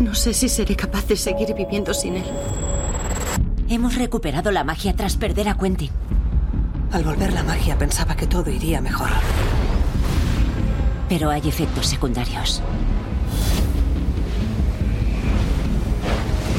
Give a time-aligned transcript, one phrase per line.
[0.00, 2.24] No sé si seré capaz de seguir viviendo sin él.
[3.68, 5.90] Hemos recuperado la magia tras perder a Quentin.
[6.92, 9.10] Al volver la magia pensaba que todo iría mejor.
[11.08, 12.62] Pero hay efectos secundarios.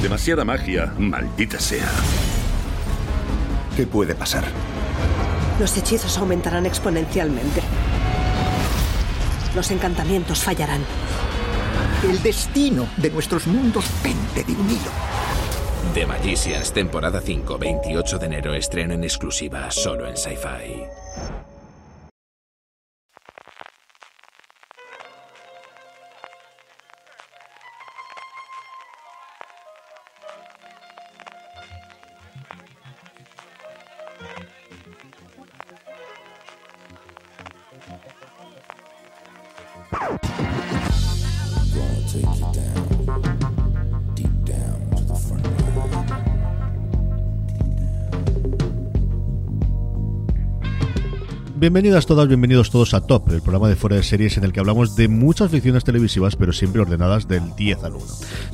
[0.02, 1.90] Demasiada magia, maldita sea.
[3.76, 4.44] ¿Qué puede pasar?
[5.60, 7.62] Los hechizos aumentarán exponencialmente.
[9.56, 10.82] Los encantamientos fallarán.
[12.04, 14.92] El destino de nuestros mundos pende de un hilo.
[15.94, 20.86] The Magicians, temporada 5, 28 de enero, estreno en exclusiva, solo en Sci-Fi.
[51.70, 54.60] Bienvenidas todas, bienvenidos todos a Top, el programa de fuera de series en el que
[54.60, 58.06] hablamos de muchas ficciones televisivas, pero siempre ordenadas del 10 al 1.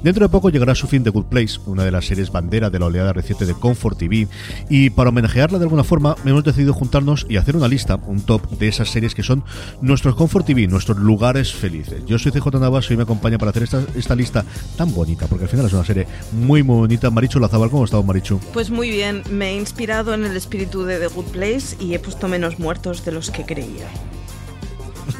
[0.03, 2.69] Dentro de poco llegará a su fin The Good Place, una de las series bandera
[2.69, 4.27] de la oleada reciente de Comfort TV,
[4.69, 8.49] y para homenajearla de alguna forma hemos decidido juntarnos y hacer una lista, un top
[8.49, 9.45] de esas series que son
[9.79, 12.03] nuestros Comfort TV, nuestros lugares felices.
[12.05, 14.43] Yo soy CJ Navas y me acompaña para hacer esta, esta lista
[14.75, 17.09] tan bonita, porque al final es una serie muy muy bonita.
[17.09, 18.41] Marichu Lazabal, ¿cómo estado Marichu?
[18.51, 21.99] Pues muy bien, me he inspirado en el espíritu de The Good Place y he
[21.99, 23.87] puesto menos muertos de los que creía.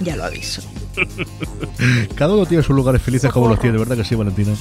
[0.02, 0.62] Ya lo aviso.
[2.16, 4.54] Cada uno tiene sus lugares felices como los tiene, ¿verdad que sí, Valentina?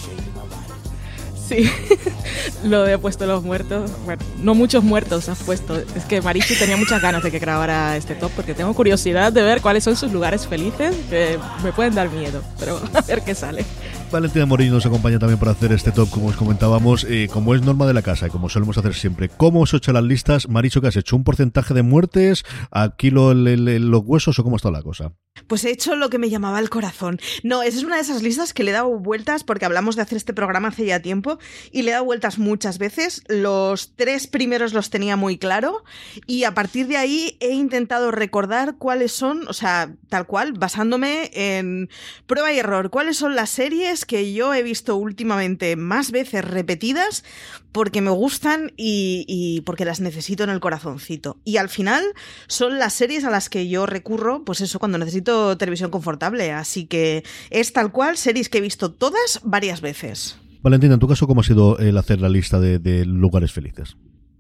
[1.48, 1.70] Sí,
[2.64, 3.90] lo he puesto los muertos.
[4.04, 5.76] Bueno, no muchos muertos has puesto.
[5.76, 9.42] Es que Marichu tenía muchas ganas de que grabara este top porque tengo curiosidad de
[9.42, 12.42] ver cuáles son sus lugares felices que me pueden dar miedo.
[12.58, 13.64] Pero a ver qué sale.
[14.12, 17.62] Valentina Morillo nos acompaña también para hacer este top, como os comentábamos, eh, como es
[17.62, 19.28] norma de la casa y como solemos hacer siempre.
[19.28, 20.48] ¿Cómo os he las listas?
[20.48, 21.16] Maricho, ¿qué has hecho?
[21.16, 22.44] ¿Un porcentaje de muertes?
[22.70, 25.12] ¿Aquí lo, el- el- los huesos o cómo está la cosa?
[25.48, 27.18] Pues he hecho lo que me llamaba el corazón.
[27.42, 30.02] No, esa es una de esas listas que le he dado vueltas porque hablamos de
[30.02, 31.40] hacer este programa hace ya tiempo
[31.72, 33.22] y le he dado vueltas muchas veces.
[33.26, 35.82] Los tres primeros los tenía muy claro
[36.26, 41.30] y a partir de ahí he intentado recordar cuáles son, o sea, tal cual, basándome
[41.34, 41.90] en
[42.26, 47.24] prueba y error, cuáles son las series que yo he visto últimamente más veces repetidas
[47.74, 51.38] porque me gustan y, y porque las necesito en el corazoncito.
[51.44, 52.04] Y al final
[52.46, 56.52] son las series a las que yo recurro, pues eso, cuando necesito televisión confortable.
[56.52, 60.38] Así que es tal cual, series que he visto todas varias veces.
[60.62, 63.96] Valentina, en tu caso, ¿cómo ha sido el hacer la lista de, de lugares felices?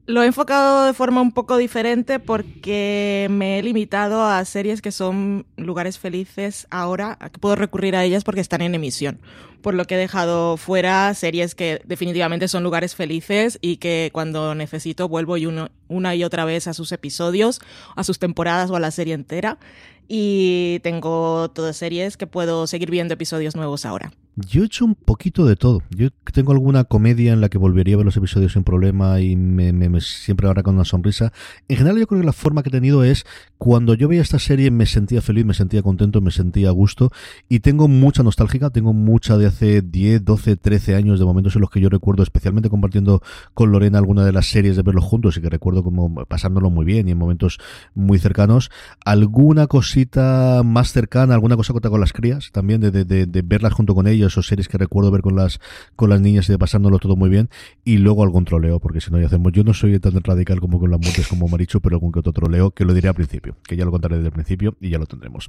[0.06, 4.92] Lo he enfocado de forma un poco diferente porque me he limitado a series que
[4.92, 9.18] son lugares felices ahora, que puedo recurrir a ellas porque están en emisión.
[9.64, 14.54] Por lo que he dejado fuera series que definitivamente son lugares felices y que cuando
[14.54, 17.60] necesito vuelvo y uno- una y otra vez a sus episodios,
[17.96, 19.58] a sus temporadas o a la serie entera.
[20.06, 24.12] Y tengo todas series que puedo seguir viendo episodios nuevos ahora.
[24.36, 25.80] Yo he hecho un poquito de todo.
[25.90, 29.34] Yo tengo alguna comedia en la que volvería a ver los episodios sin problema y
[29.36, 31.32] me, me- me- siempre ahora con una sonrisa.
[31.68, 33.24] En general yo creo que la forma que he tenido es
[33.58, 37.10] cuando yo veía esta serie me sentía feliz, me sentía contento, me sentía a gusto
[37.48, 41.60] y tengo mucha nostálgica, tengo mucha de hace 10, 12, 13 años de momentos en
[41.60, 43.22] los que yo recuerdo, especialmente compartiendo
[43.54, 46.84] con Lorena alguna de las series de verlos juntos y que recuerdo como pasándolo muy
[46.84, 47.58] bien y en momentos
[47.94, 48.70] muy cercanos.
[49.04, 53.94] Alguna cosita más cercana, alguna cosa con las crías también, de, de- de- verlas junto
[53.94, 55.60] con ellos o series que recuerdo ver con las
[55.96, 57.48] con las niñas y de pasándolo todo muy bien.
[57.84, 59.52] Y luego algún troleo, porque si no ya hacemos.
[59.52, 62.32] Yo no soy tan radical como con las muertes como Marichu, pero algún que otro
[62.32, 64.98] troleo que lo diré al principio, que ya lo contaré desde el principio y ya
[64.98, 65.48] lo tendremos.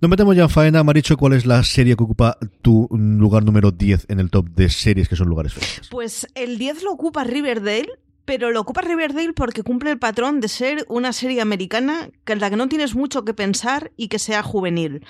[0.00, 0.82] Nos metemos ya en faena.
[0.82, 4.68] Marichu, ¿cuál es la serie que ocupa tu mm, número 10 en el top de
[4.68, 5.88] series que son lugares felices?
[5.90, 7.88] Pues el 10 lo ocupa Riverdale
[8.26, 12.50] pero lo ocupa Riverdale porque cumple el patrón de ser una serie americana en la
[12.50, 15.06] que no tienes mucho que pensar y que sea juvenil.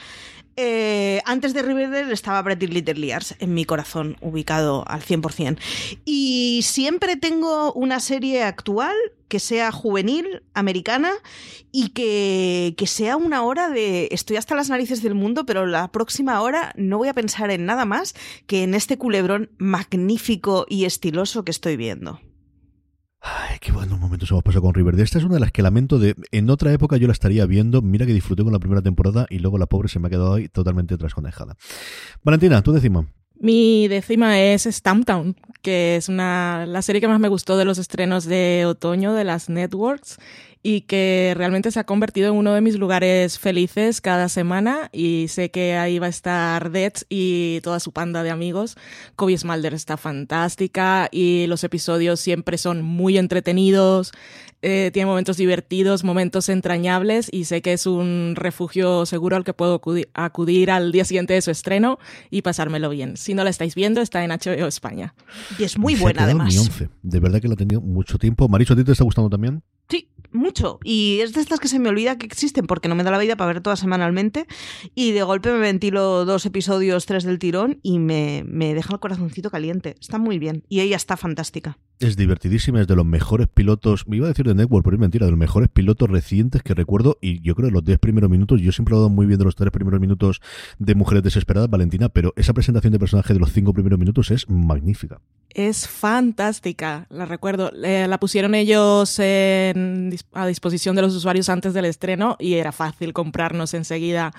[0.59, 5.59] Eh, antes de Riverdale estaba Pretty Little Liars en mi corazón, ubicado al 100%.
[6.07, 8.95] Y siempre tengo una serie actual
[9.29, 11.13] que sea juvenil, americana
[11.73, 15.93] y que, que, sea una hora de estoy hasta las narices del mundo, pero la
[15.93, 18.15] próxima hora no voy a pensar en nada más
[18.47, 22.21] que en este culebrón magnífico y estiloso que estoy viendo.
[23.29, 25.03] Ay, qué buenos momentos hemos pasado con Riverdale.
[25.03, 26.15] Esta es una de las que lamento de.
[26.31, 27.83] En otra época yo la estaría viendo.
[27.83, 30.35] Mira que disfruté con la primera temporada y luego la pobre se me ha quedado
[30.35, 31.57] ahí totalmente trasconejada.
[32.23, 33.09] Valentina, tu décima.
[33.39, 37.79] Mi décima es Stamptown, que es una, la serie que más me gustó de los
[37.79, 40.19] estrenos de otoño de las networks
[40.69, 45.27] y que realmente se ha convertido en uno de mis lugares felices cada semana y
[45.29, 48.77] sé que ahí va a estar Death y toda su panda de amigos.
[49.15, 54.11] Kobe Smalder está fantástica y los episodios siempre son muy entretenidos,
[54.61, 59.53] eh, tiene momentos divertidos, momentos entrañables y sé que es un refugio seguro al que
[59.53, 59.81] puedo
[60.15, 63.17] acudir, al día siguiente de su estreno y pasármelo bien.
[63.17, 65.15] Si no la estáis viendo, está en HBO España.
[65.61, 66.69] Y es muy buena además.
[67.05, 68.49] De verdad que lo he tenido mucho tiempo.
[68.49, 69.63] Maricho, ¿a ti te está gustando también?
[69.89, 70.56] Sí, mucho.
[70.85, 73.19] Y es de estas que se me olvida que existen porque no me da la
[73.19, 74.47] vida para ver todas semanalmente.
[74.95, 79.01] Y de golpe me ventilo dos episodios, tres del tirón y me, me deja el
[79.01, 79.97] corazoncito caliente.
[80.01, 80.65] Está muy bien.
[80.69, 81.79] Y ella está fantástica.
[81.99, 85.01] Es divertidísima, es de los mejores pilotos, me iba a decir de Network, pero es
[85.01, 87.17] mentira, de los mejores pilotos recientes que recuerdo.
[87.23, 89.47] Y yo creo que los 10 primeros minutos, yo siempre he dado muy bien de
[89.47, 90.43] los tres primeros minutos
[90.79, 94.47] de Mujeres Desesperadas, Valentina, pero esa presentación de personaje de los cinco primeros minutos es
[94.51, 95.23] magnífica.
[95.51, 97.71] Es fantástica, la recuerdo.
[97.73, 103.73] la pusieron ellos a disposición de los usuarios antes del estreno y era fácil comprarnos
[103.73, 104.33] enseguida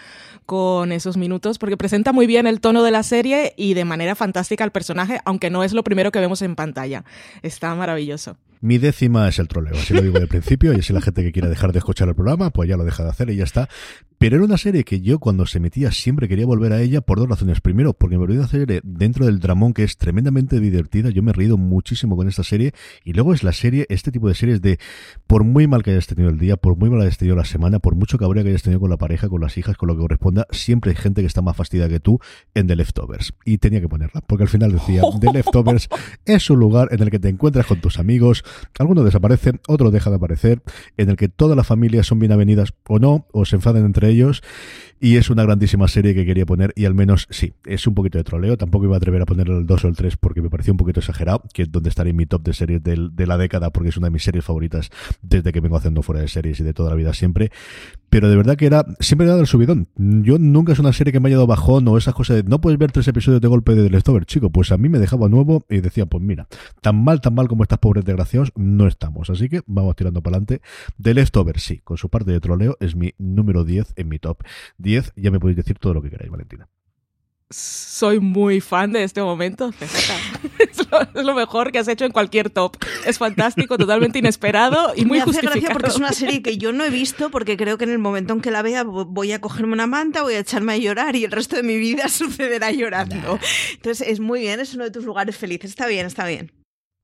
[0.46, 4.16] con esos minutos porque presenta muy bien el tono de la serie y de manera
[4.16, 7.04] fantástica al personaje, aunque no es lo primero que vemos en pantalla
[7.42, 8.38] Está maravilloso.
[8.62, 11.32] Mi décima es el troleo, así lo digo de principio, y si la gente que
[11.32, 13.70] quiera dejar de escuchar el programa, pues ya lo deja de hacer y ya está.
[14.18, 17.20] Pero era una serie que yo cuando se emitía siempre quería volver a ella por
[17.20, 17.62] dos razones.
[17.62, 21.30] Primero, porque me volví a serie dentro del dramón que es tremendamente divertida, yo me
[21.30, 22.74] he reído muchísimo con esta serie,
[23.04, 24.80] y luego es la serie, este tipo de series de,
[25.28, 27.46] por muy mal que hayas tenido el día, por muy mal que hayas tenido la
[27.46, 29.96] semana, por mucho cabrón que hayas tenido con la pareja, con las hijas, con lo
[29.96, 32.20] que corresponda, siempre hay gente que está más fastidiada que tú
[32.56, 33.34] en The Leftovers.
[33.46, 35.90] Y tenía que ponerla, porque al final decía, The Leftovers
[36.26, 38.44] es un lugar en el que te encuentras con tus amigos,
[38.80, 40.62] algunos desaparecen, otros dejan de aparecer,
[40.98, 44.10] en el que todas las familias son bien avenidas o no, o se enfadan entre
[44.10, 44.42] ellos,
[45.00, 48.18] y es una grandísima serie que quería poner, y al menos sí, es un poquito
[48.18, 50.50] de troleo, tampoco iba a atrever a ponerle el 2 o el 3 porque me
[50.50, 53.38] pareció un poquito exagerado, que es donde estaría en mi top de series de la
[53.38, 54.90] década, porque es una de mis series favoritas
[55.22, 57.52] desde que vengo haciendo fuera de series y de toda la vida siempre,
[58.10, 59.90] pero de verdad que era siempre he dado el subidón.
[59.98, 62.62] Yo nunca es una serie que me haya dado bajón o esas cosas de no
[62.62, 64.50] puedes ver tres episodios de golpe de Leftover, chico.
[64.50, 66.48] Pues a mí me dejaba nuevo y decía, pues mira,
[66.82, 68.06] tan mal, tan mal como estas pobres
[68.38, 69.30] desgraciados, no estamos.
[69.30, 70.62] Así que vamos tirando para adelante.
[71.02, 74.44] The Leftover, sí, con su parte de troleo, es mi número 10 en mi top
[74.78, 75.14] 10.
[75.16, 76.68] Ya me podéis decir todo lo que queráis, Valentina
[77.50, 79.72] soy muy fan de este momento.
[81.14, 82.78] Es lo, mejor que has hecho en cualquier top.
[83.06, 86.72] Es fantástico, totalmente inesperado y muy Me hace gracia porque es una serie que yo
[86.72, 89.42] no he visto porque creo que en el momento en que la vea voy a
[89.42, 92.72] cogerme una manta, voy a echarme a llorar y el resto de mi vida sucederá
[92.72, 93.40] llorando.
[93.74, 95.72] Entonces es muy bien, es uno de tus lugares felices.
[95.72, 96.52] Está bien, está bien.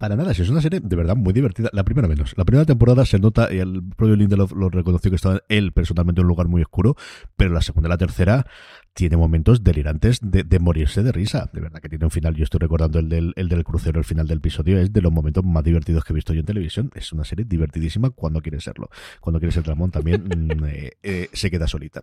[0.03, 1.69] Para nada, si es una serie de verdad muy divertida.
[1.71, 2.33] La primera menos.
[2.35, 6.19] La primera temporada se nota, y el propio Lindelof lo reconoció que estaba él personalmente
[6.19, 6.97] en un lugar muy oscuro,
[7.37, 8.45] pero la segunda y la tercera
[8.91, 11.49] tiene momentos delirantes de, morirse de risa.
[11.53, 14.03] De verdad que tiene un final, yo estoy recordando el del, el del crucero, el
[14.03, 16.91] final del episodio, es de los momentos más divertidos que he visto yo en televisión.
[16.95, 18.89] Es una serie divertidísima cuando quiere serlo.
[19.21, 22.01] Cuando quiere ser Ramón también mm, eh, eh, se queda solita.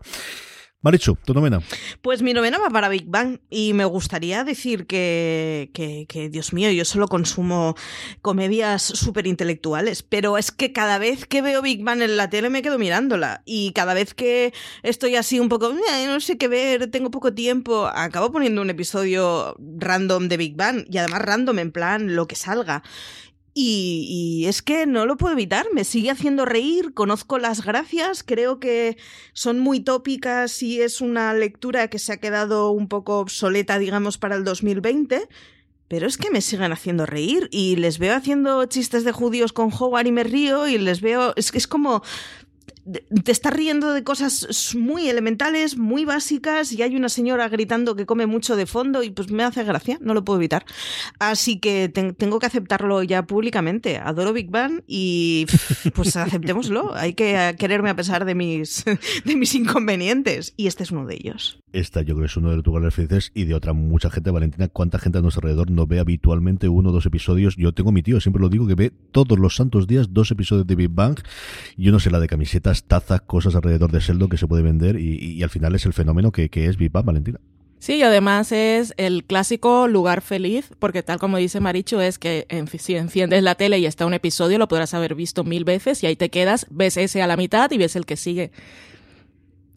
[0.82, 1.60] Marichu, tu novena.
[2.00, 6.70] Pues mi novena va para Big Bang y me gustaría decir que, que, Dios mío,
[6.70, 7.76] yo solo consumo
[8.22, 12.48] comedias súper intelectuales, pero es que cada vez que veo Big Bang en la tele
[12.48, 15.70] me quedo mirándola y cada vez que estoy así un poco,
[16.06, 20.86] no sé qué ver, tengo poco tiempo, acabo poniendo un episodio random de Big Bang
[20.90, 22.82] y además random en plan lo que salga.
[23.52, 28.60] Y, es que no lo puedo evitar, me sigue haciendo reír, conozco las gracias, creo
[28.60, 28.96] que
[29.32, 34.18] son muy tópicas y es una lectura que se ha quedado un poco obsoleta, digamos,
[34.18, 35.28] para el 2020,
[35.88, 39.72] pero es que me siguen haciendo reír y les veo haciendo chistes de judíos con
[39.76, 42.02] Howard y me río y les veo, es que es como
[42.84, 48.06] te estás riendo de cosas muy elementales, muy básicas, y hay una señora gritando que
[48.06, 50.64] come mucho de fondo y pues me hace gracia, no lo puedo evitar.
[51.18, 53.98] Así que tengo que aceptarlo ya públicamente.
[53.98, 55.46] Adoro Big Bang y
[55.94, 56.94] pues aceptémoslo.
[56.94, 58.84] Hay que quererme a pesar de mis,
[59.24, 60.54] de mis inconvenientes.
[60.56, 61.58] Y este es uno de ellos.
[61.72, 64.68] Esta yo creo que es uno de lugares felices y de otra mucha gente, Valentina.
[64.68, 67.56] ¿Cuánta gente a nuestro alrededor no ve habitualmente uno o dos episodios?
[67.56, 70.66] Yo tengo mi tío, siempre lo digo, que ve todos los santos días dos episodios
[70.66, 71.20] de Big Bang.
[71.76, 72.26] Yo no sé la de
[72.84, 76.32] tazas, cosas alrededor de Sheldon que se puede vender y, al final es el fenómeno
[76.32, 77.40] que, que es Big Bang, Valentina.
[77.80, 82.46] Sí, y además es el clásico lugar feliz, porque tal como dice Maricho, es que
[82.78, 86.06] si enciendes la tele y está un episodio, lo podrás haber visto mil veces y
[86.06, 88.52] ahí te quedas, ves ese a la mitad y ves el que sigue.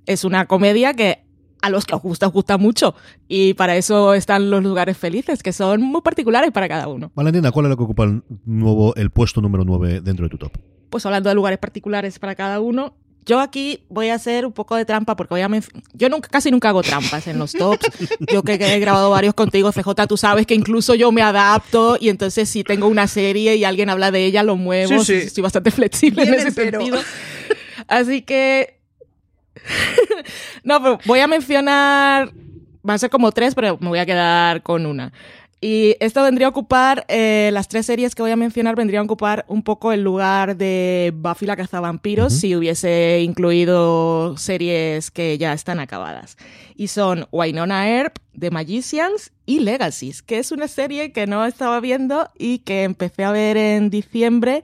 [0.05, 1.23] Es una comedia que
[1.61, 2.93] a los que os gusta, os gusta mucho.
[3.29, 7.09] Y para eso están los lugares felices, que son muy particulares para cada uno.
[7.15, 10.37] Valentina, ¿cuál es lo que ocupa el, nuevo, el puesto número 9 dentro de tu
[10.37, 10.51] top?
[10.93, 12.93] Pues hablando de lugares particulares para cada uno,
[13.25, 15.49] yo aquí voy a hacer un poco de trampa porque voy a
[15.93, 17.87] yo nunca, casi nunca hago trampas en los tops.
[18.31, 22.09] Yo que he grabado varios contigo, CJ, tú sabes que incluso yo me adapto y
[22.09, 25.03] entonces si tengo una serie y alguien habla de ella, lo muevo.
[25.03, 26.99] Sí, Estoy bastante flexible en ese sentido.
[27.87, 28.77] Así que
[30.63, 32.31] no, pero voy a mencionar,
[32.87, 35.11] va a ser como tres, pero me voy a quedar con una.
[35.63, 39.05] Y esto vendría a ocupar, eh, las tres series que voy a mencionar vendrían a
[39.05, 45.53] ocupar un poco el lugar de Buffy la cazavampiros si hubiese incluido series que ya
[45.53, 46.37] están acabadas.
[46.75, 51.79] Y son Wynonna Earp, The Magicians y Legacies, que es una serie que no estaba
[51.79, 54.63] viendo y que empecé a ver en diciembre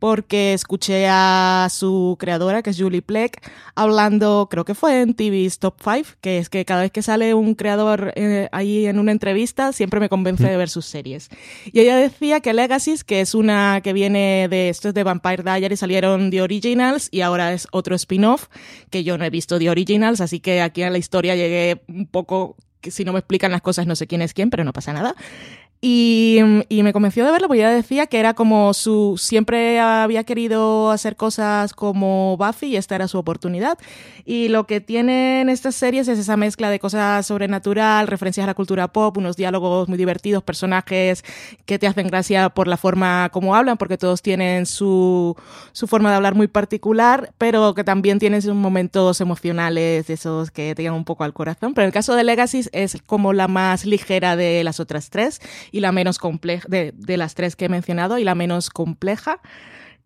[0.00, 5.58] porque escuché a su creadora, que es Julie Pleck, hablando, creo que fue en TV's
[5.58, 9.12] Top 5, que es que cada vez que sale un creador eh, ahí en una
[9.12, 11.28] entrevista, siempre me convence de ver sus series.
[11.66, 15.42] Y ella decía que Legacies, que es una que viene de, esto es de Vampire
[15.42, 18.48] Diaries, salieron The Originals y ahora es otro spin-off,
[18.88, 22.06] que yo no he visto The Originals, así que aquí a la historia llegué un
[22.06, 24.72] poco que si no me explican las cosas no sé quién es quién, pero no
[24.72, 25.14] pasa nada.
[25.82, 29.16] Y, y, me convenció de verlo porque ella decía que era como su.
[29.18, 33.78] Siempre había querido hacer cosas como Buffy y esta era su oportunidad.
[34.26, 38.54] Y lo que tienen estas series es esa mezcla de cosas sobrenatural, referencias a la
[38.54, 41.24] cultura pop, unos diálogos muy divertidos, personajes
[41.64, 45.34] que te hacen gracia por la forma como hablan, porque todos tienen su,
[45.72, 50.74] su forma de hablar muy particular, pero que también tienen sus momentos emocionales, esos que
[50.74, 51.72] te llegan un poco al corazón.
[51.72, 55.40] Pero en el caso de Legacy es como la más ligera de las otras tres
[55.70, 59.40] y la menos compleja, de, de las tres que he mencionado, y la menos compleja.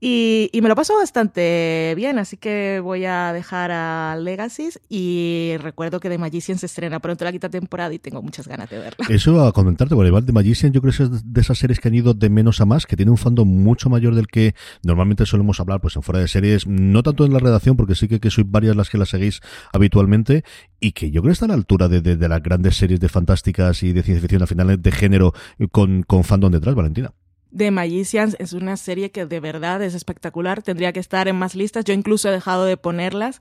[0.00, 6.00] Y, me lo paso bastante bien, así que voy a dejar a Legacies y recuerdo
[6.00, 9.06] que The Magician se estrena pronto la quinta temporada y tengo muchas ganas de verla.
[9.08, 11.88] Eso a comentarte, porque igual The Magician yo creo que es de esas series que
[11.88, 15.26] han ido de menos a más, que tiene un fondo mucho mayor del que normalmente
[15.26, 18.20] solemos hablar pues en fuera de series, no tanto en la redacción, porque sí que,
[18.20, 19.40] que sois varias las que la seguís
[19.72, 20.44] habitualmente,
[20.80, 23.08] y que yo creo que está a la altura de, de, las grandes series de
[23.08, 25.32] fantásticas y de ciencia ficción a finales de género
[25.72, 27.12] con, con fandom detrás, Valentina.
[27.56, 30.62] The Magicians es una serie que de verdad es espectacular.
[30.62, 31.84] Tendría que estar en más listas.
[31.84, 33.40] Yo incluso he dejado de ponerlas,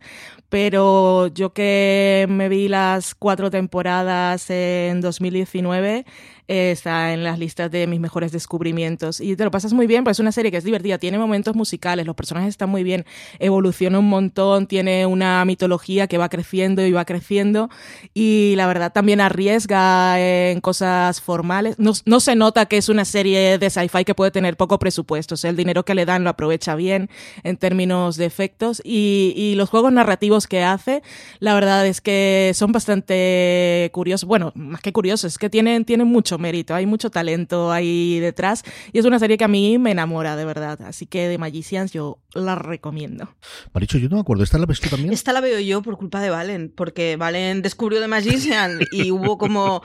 [0.50, 6.05] pero yo que me vi las cuatro temporadas en 2019,
[6.47, 9.21] está en las listas de mis mejores descubrimientos.
[9.21, 11.55] Y te lo pasas muy bien, pues es una serie que es divertida, tiene momentos
[11.55, 13.05] musicales, los personajes están muy bien,
[13.39, 17.69] evoluciona un montón, tiene una mitología que va creciendo y va creciendo.
[18.13, 21.79] Y la verdad también arriesga en cosas formales.
[21.79, 25.35] No, no se nota que es una serie de sci-fi que puede tener poco presupuesto.
[25.35, 27.09] O sea, el dinero que le dan lo aprovecha bien
[27.43, 28.81] en términos de efectos.
[28.83, 31.01] Y, y los juegos narrativos que hace,
[31.39, 34.27] la verdad es que son bastante curiosos.
[34.27, 38.63] Bueno, más que curiosos, es que tienen, tienen mucho mérito, hay mucho talento ahí detrás
[38.91, 40.81] y es una serie que a mí me enamora de verdad.
[40.83, 43.33] Así que de Magicians yo la recomiendo.
[43.73, 45.13] Maricho, yo no me acuerdo, ¿esta la ves tú también?
[45.13, 49.38] Esta la veo yo por culpa de Valen, porque Valen descubrió de Magician y hubo
[49.38, 49.81] como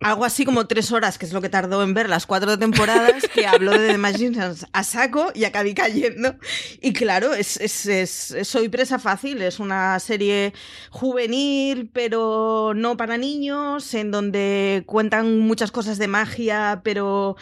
[0.00, 3.24] algo así como tres horas, que es lo que tardó en ver las cuatro temporadas,
[3.34, 6.36] que habló de The Magicians a saco y acabé cayendo.
[6.80, 10.54] Y claro, es, es, es, soy presa fácil, es una serie
[10.90, 17.36] juvenil, pero no para niños, en donde cuentan muchas cosas de magia, pero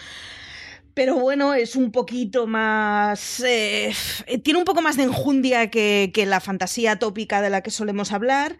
[0.94, 3.38] pero bueno, es un poquito más...
[3.46, 3.94] Eh,
[4.42, 8.10] tiene un poco más de enjundia que, que, la fantasía tópica de la que solemos
[8.10, 8.58] hablar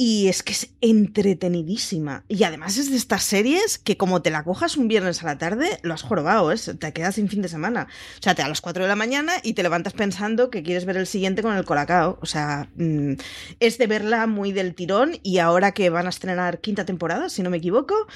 [0.00, 2.22] y es que es entretenidísima.
[2.28, 5.38] Y además es de estas series que como te la cojas un viernes a la
[5.38, 6.56] tarde, lo has jorobado, ¿eh?
[6.56, 7.88] Te quedas sin fin de semana.
[8.16, 10.84] O sea, te a las 4 de la mañana y te levantas pensando que quieres
[10.84, 12.16] ver el siguiente con el colacao.
[12.22, 13.14] O sea, mm,
[13.58, 17.42] es de verla muy del tirón y ahora que van a estrenar quinta temporada, si
[17.42, 18.06] no me equivoco,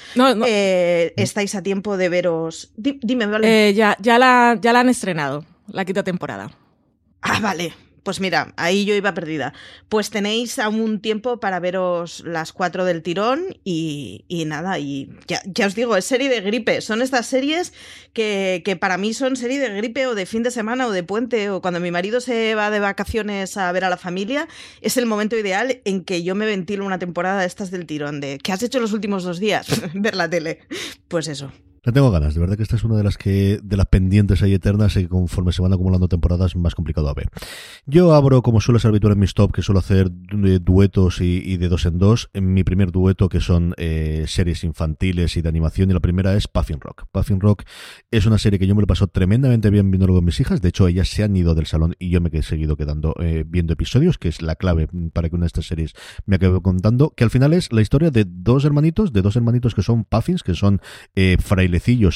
[0.47, 2.71] eh, estáis a tiempo de veros...
[2.77, 3.67] dime, ¿vale?
[3.67, 6.49] Eh, ya, ya, la, ya la han estrenado, la quinta temporada.
[7.21, 7.73] Ah, vale.
[8.03, 9.53] Pues mira, ahí yo iba perdida.
[9.89, 15.75] Pues tenéis aún tiempo para veros las cuatro del tirón y, nada, y ya, os
[15.75, 16.81] digo, es serie de gripe.
[16.81, 17.73] Son estas series
[18.11, 21.03] que, que, para mí son serie de gripe o de fin de semana o de
[21.03, 24.47] puente o cuando mi marido se va de vacaciones a ver a la familia,
[24.81, 28.19] es el momento ideal en que yo me ventilo una temporada de estas del tirón,
[28.19, 29.67] de ¿qué has hecho los últimos dos días?
[29.93, 30.59] ver la tele.
[31.07, 31.51] Pues eso.
[31.85, 34.41] La tengo ganas, de verdad que esta es una de las que de las pendientes
[34.41, 37.29] ahí eternas y conforme se van acumulando temporadas más complicado a ver.
[37.85, 41.67] Yo abro, como suele ser habitual en mis top, que suelo hacer duetos y, de
[41.67, 42.29] dos en dos.
[42.33, 46.33] En mi primer dueto, que son eh, series infantiles y de animación, y la primera
[46.35, 47.03] es Puffin Rock.
[47.11, 47.63] Puffin Rock
[48.11, 50.61] es una serie que yo me lo paso tremendamente bien viendo con mis hijas.
[50.61, 53.43] De hecho, ellas se han ido del salón y yo me he seguido quedando eh,
[53.45, 57.09] viendo episodios, que es la clave para que una de estas series me acabe contando.
[57.09, 60.43] Que al final es la historia de dos hermanitos, de dos hermanitos que son Puffins,
[60.43, 60.79] que son
[61.15, 61.35] eh,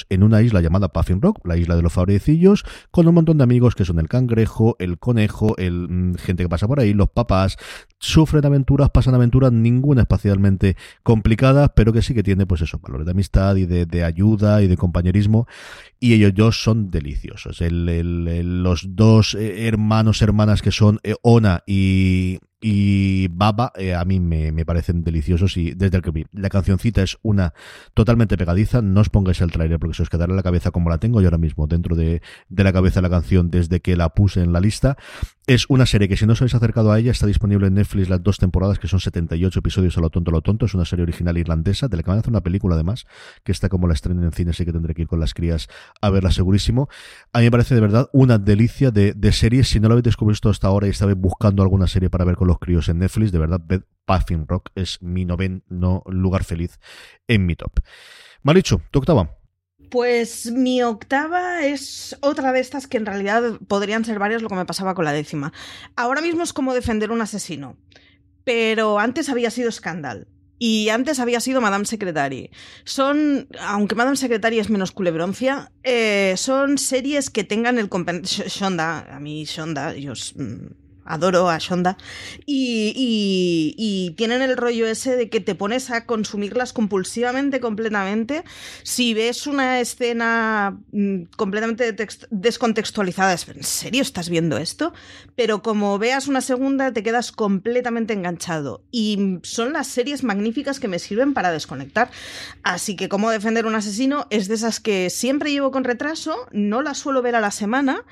[0.09, 3.43] en una isla llamada Puffin Rock, la isla de los frailecillos, con un montón de
[3.43, 7.09] amigos que son el cangrejo, el conejo, el mm, gente que pasa por ahí, los
[7.09, 7.57] papás,
[7.99, 13.05] sufren aventuras, pasan aventuras, ninguna especialmente complicada, pero que sí que tiene, pues eso, valores
[13.05, 15.47] de amistad y de, ayuda y de compañerismo.
[15.99, 17.59] Y ellos dos son deliciosos.
[17.61, 24.19] los dos eh, hermanos, hermanas que son eh, Ona y, y Baba eh, a mí
[24.19, 27.53] me, me, parecen deliciosos y desde el que vi la cancioncita es una
[27.93, 30.89] totalmente pegadiza no os pongáis el trailer porque se os quedará en la cabeza como
[30.89, 34.09] la tengo yo ahora mismo dentro de, de la cabeza la canción desde que la
[34.09, 34.97] puse en la lista
[35.47, 38.09] es una serie que si no os habéis acercado a ella está disponible en Netflix
[38.09, 40.85] las dos temporadas que son 78 episodios a lo tonto a lo tonto es una
[40.85, 43.05] serie original irlandesa de la que van a hacer una película además
[43.43, 45.69] que está como la estrena en cine así que tendré que ir con las crías
[46.01, 46.89] a verla segurísimo
[47.31, 50.03] a mí me parece de verdad una delicia de, de series si no lo habéis
[50.03, 53.31] descubierto hasta ahora y estabais buscando alguna serie para ver con los críos en Netflix,
[53.31, 53.61] de verdad,
[54.05, 56.79] Puffin Rock es mi noveno lugar feliz
[57.27, 57.79] en mi top.
[58.43, 59.36] Maricho, tu octava.
[59.89, 64.55] Pues mi octava es otra de estas que en realidad podrían ser varias, lo que
[64.55, 65.53] me pasaba con la décima.
[65.95, 67.77] Ahora mismo es como defender un asesino,
[68.43, 70.27] pero antes había sido Scandal.
[70.59, 72.49] Y antes había sido Madame Secretary.
[72.83, 79.19] Son, aunque Madame Secretary es menos culebroncia, eh, son series que tengan el Shonda, a
[79.19, 80.33] mí Shonda, ellos
[81.07, 81.97] adoro a Shonda,
[82.45, 88.43] y, tienen el rollo ese de que te pones a consumirlas compulsivamente, completamente.
[88.83, 91.95] Si ves una escena mm, completamente
[92.29, 94.93] descontextualizada, es, ¿en serio estás viendo esto?
[95.35, 98.81] Pero como veas una segunda, te quedas completamente enganchado.
[98.91, 102.09] Y son las series magníficas que me sirven para desconectar.
[102.63, 106.81] Así que como defender un asesino es de esas que siempre llevo con retraso, no
[106.81, 108.03] las suelo ver a la semana,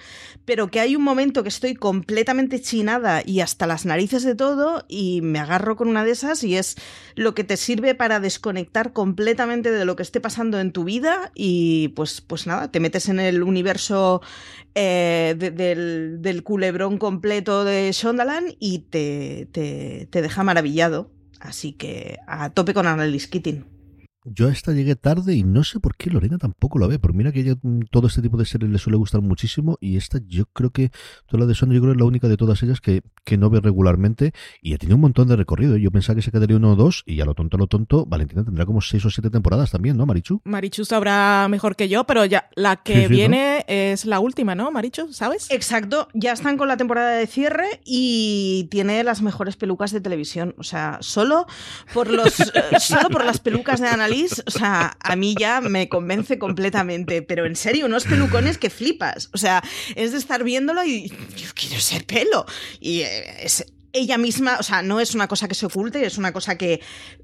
[0.46, 4.86] pero que hay un momento que estoy completamente chinada y hasta las narices de todo
[4.88, 6.76] y me agarro con una de esas y es
[7.16, 11.32] lo que te sirve para desconectar completamente de lo que esté pasando en tu vida
[11.34, 14.22] y pues, pues nada, te metes en el universo
[14.76, 21.10] eh, del, del, culebrón completo de Shondaland y te, te, te deja maravillado.
[21.40, 23.75] Así que a tope con Annalise Keating.
[24.28, 27.16] Yo a esta llegué tarde y no sé por qué Lorena tampoco lo ve, porque
[27.16, 30.20] mira que ella mm, todo este tipo de series le suele gustar muchísimo y esta
[30.26, 30.90] yo creo que,
[31.28, 33.38] toda la de Son yo creo que es la única de todas ellas que, que
[33.38, 34.34] no ve regularmente
[34.64, 35.78] y ha tenido un montón de recorrido.
[35.78, 38.08] Yo pensaba que se quedaría uno o dos y a lo tonto, a lo tonto,
[38.08, 40.42] Valentina tendrá como seis o siete temporadas también, ¿no, Marichu?
[40.44, 45.14] Marichu sabrá mejor que yo, pero ya la que viene es la última, ¿no, Marichu?
[45.14, 45.52] ¿Sabes?
[45.52, 50.56] Exacto, ya están con la temporada de cierre y tiene las mejores pelucas de televisión.
[50.58, 51.46] O sea, solo
[51.94, 52.34] por los
[52.80, 53.88] solo por las pelucas de
[54.46, 59.30] O sea, a mí ya me convence completamente, pero en serio, unos pelucones que flipas.
[59.34, 59.64] O sea,
[59.96, 62.46] es de estar viéndolo y yo quiero ser pelo.
[62.80, 66.18] Y eh, es, ella misma, o sea, no es una cosa que se oculte, es
[66.18, 66.82] una cosa que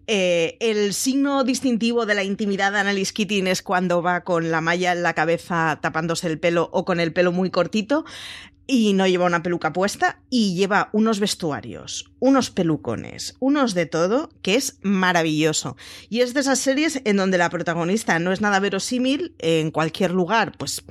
[0.08, 4.62] eh, el signo distintivo de la intimidad de Annalise Keating es cuando va con la
[4.62, 8.06] malla en la cabeza tapándose el pelo o con el pelo muy cortito
[8.72, 14.30] y no lleva una peluca puesta y lleva unos vestuarios, unos pelucones, unos de todo,
[14.42, 15.76] que es maravilloso.
[16.08, 20.12] Y es de esas series en donde la protagonista no es nada verosímil, en cualquier
[20.12, 20.86] lugar, pues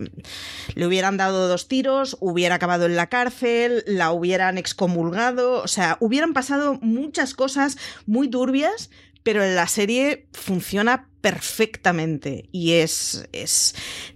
[0.74, 5.96] le hubieran dado dos tiros, hubiera acabado en la cárcel, la hubieran excomulgado, o sea,
[6.00, 8.90] hubieran pasado muchas cosas muy turbias,
[9.22, 13.74] pero en la serie funciona perfectamente y es, es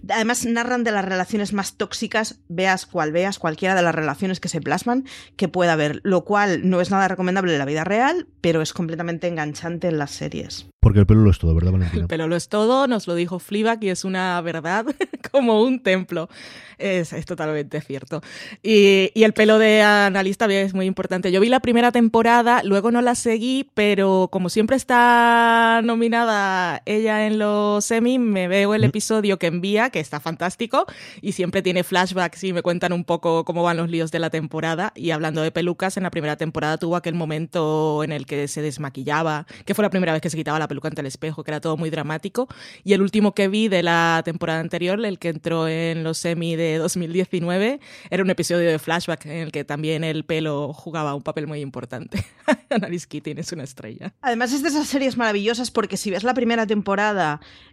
[0.09, 4.49] además narran de las relaciones más tóxicas veas cual veas cualquiera de las relaciones que
[4.49, 8.27] se plasman que pueda haber lo cual no es nada recomendable en la vida real
[8.41, 12.03] pero es completamente enganchante en las series porque el pelo lo es todo, ¿verdad, Valentina?
[12.03, 14.85] El pelo lo es todo, nos lo dijo Fleabag y es una verdad
[15.31, 16.29] como un templo.
[16.77, 18.21] Es, es totalmente cierto.
[18.61, 21.31] Y, y, el pelo de analista es muy importante.
[21.31, 27.27] Yo vi la primera temporada, luego no la seguí, pero como siempre está nominada ella
[27.27, 28.85] en los semi, me veo el mm.
[28.85, 30.85] episodio que envía, que está fantástico,
[31.21, 34.29] y siempre tiene flashbacks y me cuentan un poco cómo van los líos de la
[34.29, 34.91] temporada.
[34.95, 38.61] Y hablando de pelucas, en la primera temporada tuvo aquel momento en el que se
[38.61, 41.51] desmaquillaba, que fue la primera vez que se quitaba la peluca ante el espejo, que
[41.51, 42.47] era todo muy dramático.
[42.83, 46.55] Y el último que vi de la temporada anterior, el que entró en los semi
[46.55, 47.79] de 2019,
[48.09, 51.59] era un episodio de flashback en el que también el pelo jugaba un papel muy
[51.59, 52.23] importante.
[52.69, 54.13] Annalise Keating es una estrella.
[54.21, 56.84] Además es de esas series maravillosas porque si ves la primera temporada,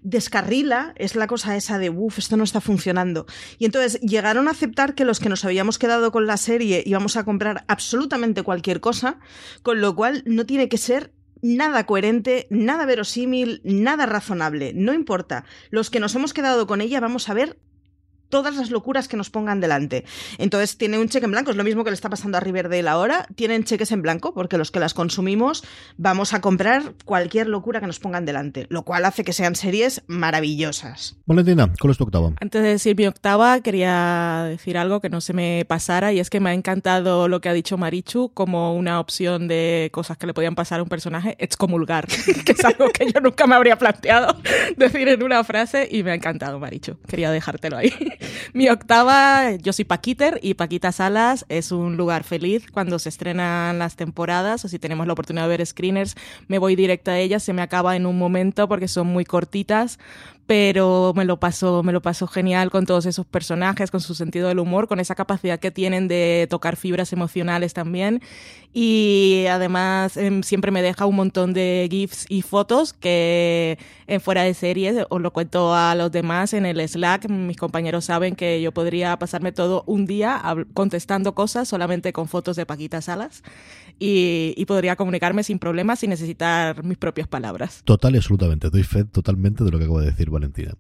[0.03, 3.27] descarrila, es la cosa esa de, uff, esto no está funcionando.
[3.59, 7.17] Y entonces llegaron a aceptar que los que nos habíamos quedado con la serie íbamos
[7.17, 9.19] a comprar absolutamente cualquier cosa,
[9.63, 15.45] con lo cual no tiene que ser nada coherente, nada verosímil, nada razonable, no importa.
[15.71, 17.59] Los que nos hemos quedado con ella vamos a ver
[18.33, 20.07] todas las locuras que nos pongan delante.
[20.39, 22.89] Entonces tiene un cheque en blanco, es lo mismo que le está pasando a Riverdale
[22.89, 25.63] ahora, tienen cheques en blanco porque los que las consumimos
[25.99, 30.03] vamos a comprar cualquier locura que nos pongan delante, lo cual hace que sean series
[30.07, 31.19] maravillosas.
[31.27, 32.33] Valentina, ¿cuál es tu octava?
[32.41, 36.31] Antes de decir mi octava, quería decir algo que no se me pasara y es
[36.31, 40.27] que me ha encantado lo que ha dicho Marichu como una opción de cosas que
[40.27, 42.07] le podían pasar a un personaje, excomulgar,
[42.47, 44.35] que es algo que yo nunca me habría planteado
[44.79, 46.97] decir en una frase y me ha encantado Marichu.
[47.07, 47.93] Quería dejártelo ahí.
[48.53, 53.79] Mi octava, yo soy Paquiter y Paquita Salas es un lugar feliz cuando se estrenan
[53.79, 56.15] las temporadas o si tenemos la oportunidad de ver screeners,
[56.49, 59.99] me voy directa a ellas, se me acaba en un momento porque son muy cortitas,
[60.47, 64.49] pero me lo paso, me lo paso genial con todos esos personajes, con su sentido
[64.49, 68.21] del humor, con esa capacidad que tienen de tocar fibras emocionales también.
[68.75, 74.43] Y además em, siempre me deja un montón de GIFs y fotos que en fuera
[74.43, 77.29] de series os lo cuento a los demás en el Slack.
[77.29, 80.43] Mis compañeros saben que yo podría pasarme todo un día
[80.75, 83.43] contestando cosas solamente con fotos de Paquita Salas
[83.99, 87.83] y, y podría comunicarme sin problemas sin necesitar mis propias palabras.
[87.85, 88.71] Total y absolutamente.
[88.71, 90.31] Doy fe totalmente de lo que acabo de decir.
[90.33, 90.75] Valentina.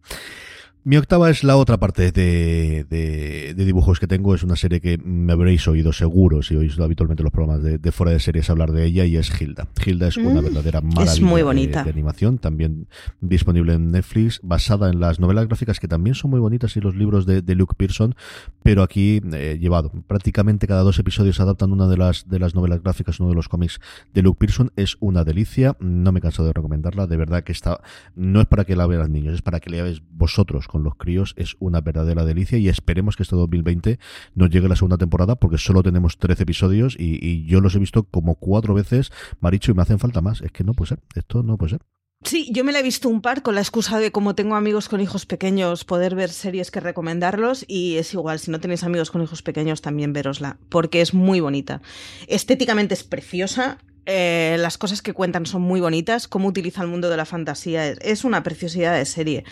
[0.84, 4.34] Mi octava es la otra parte de, de, dibujos que tengo.
[4.34, 8.10] Es una serie que me habréis oído seguro si oís habitualmente los programas de, fuera
[8.10, 9.68] de series hablar de ella y es Hilda.
[9.86, 11.84] Hilda es una mm, verdadera maravilla muy bonita.
[11.84, 12.88] De, animación, también
[13.20, 16.96] disponible en Netflix, basada en las novelas gráficas que también son muy bonitas y los
[16.96, 18.16] libros de, Luke Pearson,
[18.64, 19.92] pero aquí eh, llevado.
[20.08, 23.48] Prácticamente cada dos episodios adaptan una de las, de las novelas gráficas, uno de los
[23.48, 23.78] cómics
[24.14, 24.72] de Luke Pearson.
[24.74, 25.76] Es una delicia.
[25.78, 27.06] No me canso de recomendarla.
[27.06, 27.80] De verdad que está,
[28.16, 30.96] no es para que la vean niños, es para que la veáis vosotros con los
[30.96, 33.98] críos es una verdadera delicia y esperemos que este 2020
[34.34, 38.04] nos llegue la segunda temporada porque solo tenemos 13 episodios y, yo los he visto
[38.04, 40.40] como cuatro veces, Maricho, y me hacen falta más.
[40.40, 41.82] Es que no puede ser, esto no puede ser.
[42.24, 44.88] Sí, yo me la he visto un par con la excusa de como tengo amigos
[44.88, 49.10] con hijos pequeños, poder ver series que recomendarlos y es igual, si no tenéis amigos
[49.10, 51.82] con hijos pequeños también verosla, porque es muy bonita.
[52.28, 57.08] Estéticamente es preciosa, eh, las cosas que cuentan son muy bonitas, cómo utiliza el mundo
[57.08, 59.44] de la fantasía es una preciosidad de serie.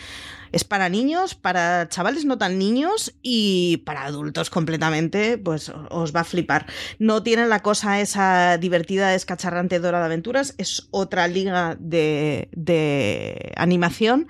[0.51, 6.21] Es para niños, para chavales no tan niños y para adultos completamente, pues os va
[6.21, 6.65] a flipar.
[6.99, 13.53] No tiene la cosa esa divertida, descacharrante Dora de Aventuras, es otra liga de, de
[13.55, 14.27] animación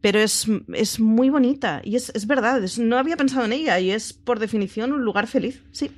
[0.00, 3.90] pero es, es, muy bonita y es, es verdad, no había pensado en ella y
[3.90, 5.90] es por definición un lugar feliz, sí.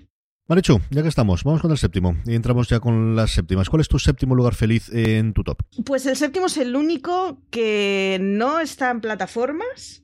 [0.49, 3.71] Marichu, ya que estamos, vamos con el séptimo y entramos ya con las séptimas.
[3.71, 5.63] ¿Cuál es tu séptimo lugar feliz en tu top?
[5.87, 10.03] Pues el séptimo es el único que no está en plataformas,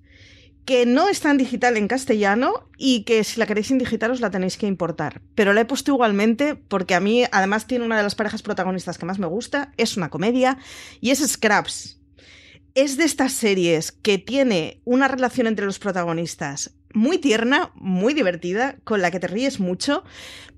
[0.65, 4.21] que no está en digital en castellano y que si la queréis en digital os
[4.21, 5.23] la tenéis que importar.
[5.35, 8.97] Pero la he puesto igualmente porque a mí además tiene una de las parejas protagonistas
[8.97, 10.59] que más me gusta, es una comedia
[11.01, 11.99] y es Scraps.
[12.75, 18.77] Es de estas series que tiene una relación entre los protagonistas muy tierna, muy divertida,
[18.85, 20.05] con la que te ríes mucho,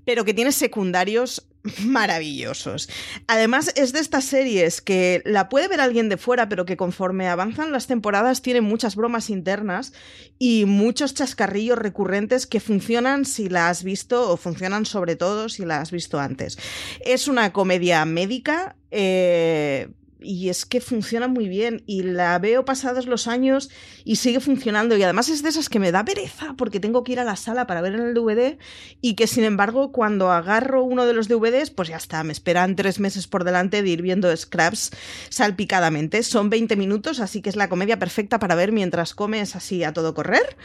[0.05, 1.47] pero que tiene secundarios
[1.85, 2.89] maravillosos.
[3.27, 7.27] Además, es de estas series que la puede ver alguien de fuera, pero que conforme
[7.27, 9.93] avanzan las temporadas tiene muchas bromas internas
[10.39, 15.65] y muchos chascarrillos recurrentes que funcionan si la has visto o funcionan sobre todo si
[15.65, 16.57] la has visto antes.
[17.05, 18.75] Es una comedia médica.
[18.89, 19.89] Eh,
[20.21, 23.69] y es que funciona muy bien y la veo pasados los años
[24.03, 27.13] y sigue funcionando y además es de esas que me da pereza porque tengo que
[27.13, 28.57] ir a la sala para ver en el DVD
[29.01, 32.75] y que sin embargo cuando agarro uno de los DVDs pues ya está, me esperan
[32.75, 34.91] tres meses por delante de ir viendo Scraps
[35.29, 36.23] salpicadamente.
[36.23, 39.93] Son 20 minutos así que es la comedia perfecta para ver mientras comes así a
[39.93, 40.55] todo correr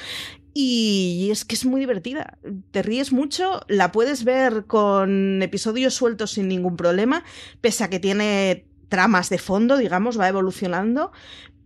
[0.59, 2.39] y es que es muy divertida.
[2.71, 7.25] Te ríes mucho, la puedes ver con episodios sueltos sin ningún problema,
[7.61, 11.13] pese a que tiene tramas de fondo, digamos, va evolucionando,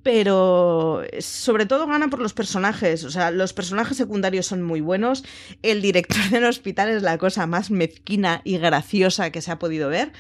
[0.03, 3.05] pero sobre todo gana por los personajes.
[3.05, 5.25] O sea, los personajes secundarios son muy buenos.
[5.63, 9.89] El director del hospital es la cosa más mezquina y graciosa que se ha podido
[9.89, 10.13] ver.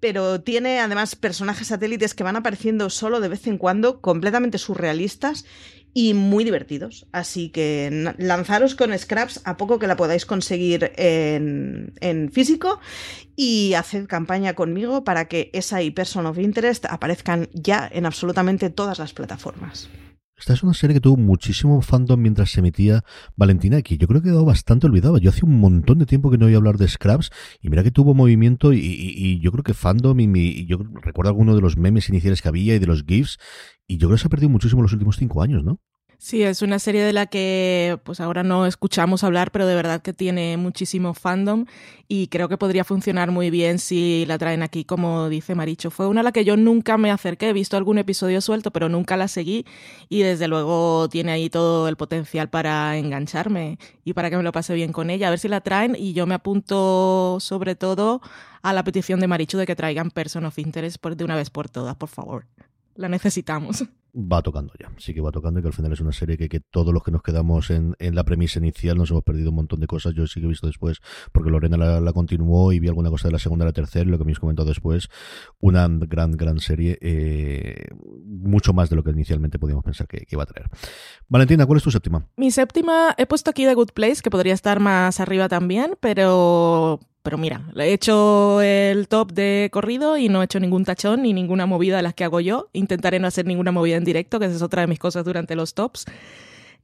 [0.00, 5.46] Pero tiene además personajes satélites que van apareciendo solo de vez en cuando, completamente surrealistas
[5.94, 7.06] y muy divertidos.
[7.12, 12.80] Así que lanzaros con Scraps a poco que la podáis conseguir en, físico
[13.36, 18.68] y haced campaña conmigo para que esa y Person of Interest aparezcan ya en absolutamente
[18.70, 19.88] todas las plataformas.
[20.36, 23.04] Esta es una serie que tuvo muchísimo fandom mientras se emitía
[23.36, 25.18] Valentina, que yo creo que quedado bastante olvidada.
[25.18, 27.92] Yo hace un montón de tiempo que no oía hablar de Scraps y mira que
[27.92, 32.08] tuvo movimiento y, yo creo que fandom y, y, yo recuerdo algunos de los memes
[32.08, 33.38] iniciales que había y de los GIFs
[33.86, 35.80] y yo creo que se ha perdido muchísimo en los últimos cinco años, ¿no?
[36.18, 40.00] Sí, es una serie de la que pues ahora no escuchamos hablar, pero de verdad
[40.00, 41.66] que tiene muchísimo fandom
[42.08, 45.90] y creo que podría funcionar muy bien si la traen aquí, como dice Maricho.
[45.90, 48.88] Fue una a la que yo nunca me acerqué, he visto algún episodio suelto, pero
[48.88, 49.66] nunca la seguí
[50.08, 54.52] y desde luego tiene ahí todo el potencial para engancharme y para que me lo
[54.52, 55.28] pase bien con ella.
[55.28, 58.22] A ver si la traen y yo me apunto sobre todo
[58.62, 61.68] a la petición de Maricho de que traigan Person of Interest de una vez por
[61.68, 62.46] todas, por favor.
[62.94, 64.90] La necesitamos va tocando ya.
[64.96, 67.02] Sí que va tocando y que al final es una serie que, que todos los
[67.02, 70.14] que nos quedamos en, en, la premisa inicial nos hemos perdido un montón de cosas.
[70.14, 71.00] Yo sí que he visto después,
[71.32, 74.18] porque Lorena la, continuó y vi alguna cosa de la segunda la tercera y lo
[74.18, 75.08] que me has comentado después.
[75.60, 76.98] Una gran, gran serie.
[77.00, 77.88] Eh,
[78.24, 80.68] mucho más de lo que inicialmente podíamos pensar que, que, iba a traer.
[81.28, 82.26] Valentina, ¿cuál es tu séptima?
[82.36, 87.00] Mi séptima, he puesto aquí The Good Place, que podría estar más arriba también, pero
[87.24, 91.32] pero mira, he hecho el top de corrido y no he hecho ningún tachón ni
[91.32, 92.68] ninguna movida de las que hago yo.
[92.74, 95.56] Intentaré no hacer ninguna movida en directo, que esa es otra de mis cosas durante
[95.56, 96.04] los tops.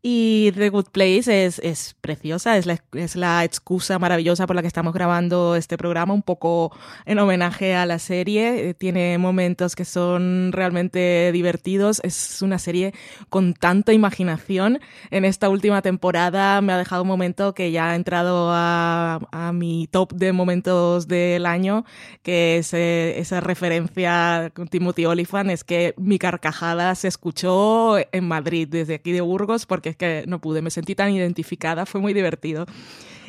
[0.02, 4.62] Y The Good Place es, es preciosa, es la, es la, excusa maravillosa por la
[4.62, 6.72] que estamos grabando este programa, un poco
[7.04, 8.70] en homenaje a la serie.
[8.70, 12.00] Eh, tiene momentos que son realmente divertidos.
[12.02, 12.94] Es una serie
[13.28, 14.80] con tanta imaginación.
[15.10, 19.52] En esta última temporada me ha dejado un momento que ya ha entrado a, a
[19.52, 21.84] mi top de momentos del año,
[22.22, 28.26] que es eh, esa referencia con Timothy Olyphant, es que mi carcajada se escuchó en
[28.26, 32.14] Madrid, desde aquí de Burgos, porque que no pude, me sentí tan identificada, fue muy
[32.14, 32.66] divertido.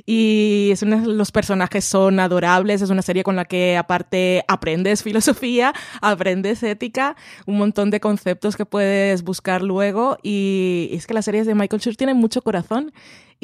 [0.05, 0.73] Y
[1.05, 7.15] los personajes son adorables, es una serie con la que aparte aprendes filosofía, aprendes ética,
[7.45, 11.81] un montón de conceptos que puedes buscar luego y es que las series de Michael
[11.81, 12.91] Schur tienen mucho corazón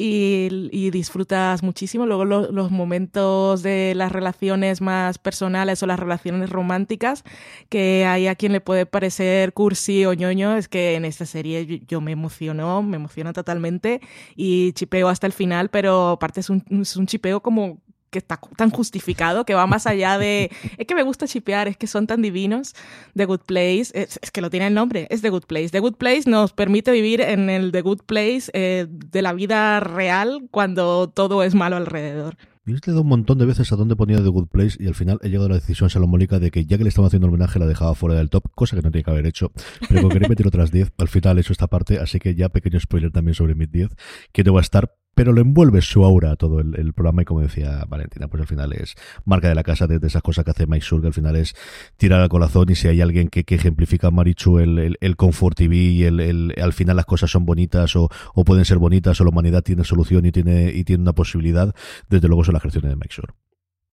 [0.00, 2.06] y, disfrutas muchísimo.
[2.06, 7.24] Luego los momentos de las relaciones más personales o las relaciones románticas,
[7.68, 11.82] que hay a quien le puede parecer cursi o ñoño, es que en esta serie
[11.86, 14.00] yo, me emocionó, me emociona totalmente
[14.36, 18.40] y chipeo hasta el final, pero aparte es un, es un chipeo como que está
[18.56, 22.06] tan justificado, que va más allá de, es que me gusta chipear, es que son
[22.06, 22.74] tan divinos.
[23.14, 25.68] The Good Place, es, que lo tiene el nombre, es The Good Place.
[25.70, 29.80] The Good Place nos permite vivir en el The Good Place eh, de la vida
[29.80, 32.36] real cuando todo es malo alrededor.
[32.68, 34.94] Yo he dado un montón de veces a dónde ponía The Good Place y al
[34.94, 37.58] final he llegado a la decisión salomónica de que ya que le estaba haciendo homenaje
[37.58, 39.52] la dejaba fuera del top, cosa que no tenía que haber hecho.
[39.88, 42.78] Pero quería meter otras 10, al final he hecho esta parte, así que ya pequeño
[42.78, 43.88] spoiler también sobre mis 10,
[44.32, 47.40] que no va a estar pero lo envuelve su aura todo el, programa y como
[47.40, 50.68] decía Valentina, pues al final es marca de la casa de, esas cosas que hace
[50.68, 51.56] Mike Sur, que al final es
[51.96, 55.74] tirar al corazón y si hay alguien que, ejemplifica a Marichu el, el, Comfort TV
[55.76, 58.08] y el, al final las cosas son bonitas o,
[58.46, 61.74] pueden ser bonitas o la humanidad tiene solución y tiene, y tiene una posibilidad,
[62.08, 63.34] desde luego son las gestiones de Mike Sur.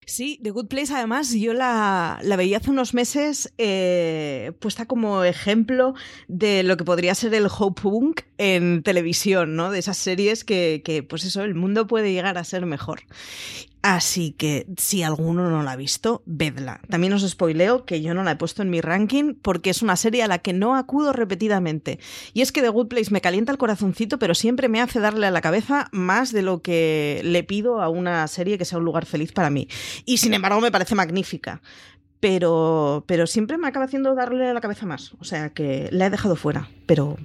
[0.06, 5.24] Sí, The Good Place, además, yo la, la veía hace unos meses eh, puesta como
[5.24, 5.96] ejemplo
[6.28, 9.72] de lo que podría ser el Hope Punk en televisión, ¿no?
[9.72, 13.02] De esas series que, que, pues eso, el mundo puede llegar a ser mejor.
[13.88, 16.82] Así que si alguno no la ha visto, vedla.
[16.90, 19.96] También os spoileo que yo no la he puesto en mi ranking porque es una
[19.96, 22.00] serie a la que no acudo repetidamente.
[22.34, 25.28] Y es que The Good Place me calienta el corazoncito, pero siempre me hace darle
[25.28, 28.86] a la cabeza más de lo que le pido a una serie que sea un
[28.86, 29.68] lugar feliz para mí.
[30.04, 31.62] Y sin embargo me parece magnífica.
[32.20, 35.14] Pero, pero siempre me acaba haciendo darle a la cabeza más.
[35.20, 37.20] O sea que la he dejado fuera, pero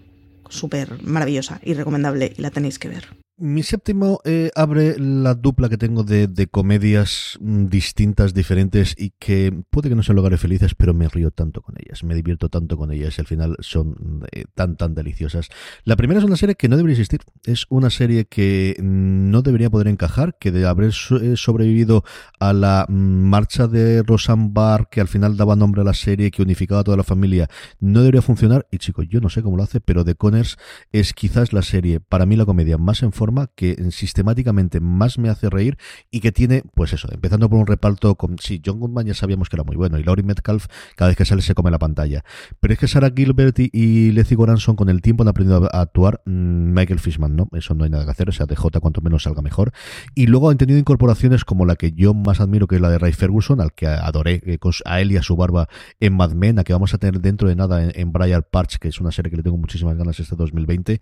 [0.50, 3.08] súper maravillosa y recomendable y la tenéis que ver.
[3.42, 9.62] Mi séptimo eh, abre la dupla que tengo de, comedias mm, distintas, diferentes y que
[9.70, 12.76] puede que no sean lugares felices, pero me río tanto con ellas, me divierto tanto
[12.76, 15.48] con ellas y al final son eh, tan, tan deliciosas.
[15.84, 19.70] La primera es una serie que no debería existir, es una serie que no debería
[19.70, 22.04] poder encajar, que de haber eh, sobrevivido
[22.40, 26.30] a la mm, marcha de Roseanne Barr, que al final daba nombre a la serie,
[26.30, 27.48] que unificaba a toda la familia,
[27.78, 28.66] no debería funcionar.
[28.70, 30.58] Y chicos, yo no sé cómo lo hace, pero The Conners
[30.92, 35.28] es quizás la serie, para mí la comedia más en forma que sistemáticamente más me
[35.28, 35.76] hace reír
[36.10, 39.48] y que tiene, pues eso, empezando por un reparto con, sí, John Goodman ya sabíamos
[39.48, 40.66] que era muy bueno y Laurie Metcalf
[40.96, 42.24] cada vez que sale se come la pantalla,
[42.60, 45.80] pero es que Sarah Gilbert y, y Lizzie Goranson con el tiempo han aprendido a,
[45.80, 49.00] actuar, mm, Michael Fishman no, eso no hay nada que hacer, o sea, DJ cuanto
[49.00, 49.72] menos salga mejor,
[50.14, 52.98] y luego han tenido incorporaciones como la que yo más admiro que es la de
[52.98, 56.58] Ray Ferguson, al que adoré, eh, a él y a su barba en Mad Men,
[56.58, 59.12] a que vamos a tener dentro de nada en, en Brian Parch, que es una
[59.12, 61.00] serie que le tengo muchísimas ganas este 2020,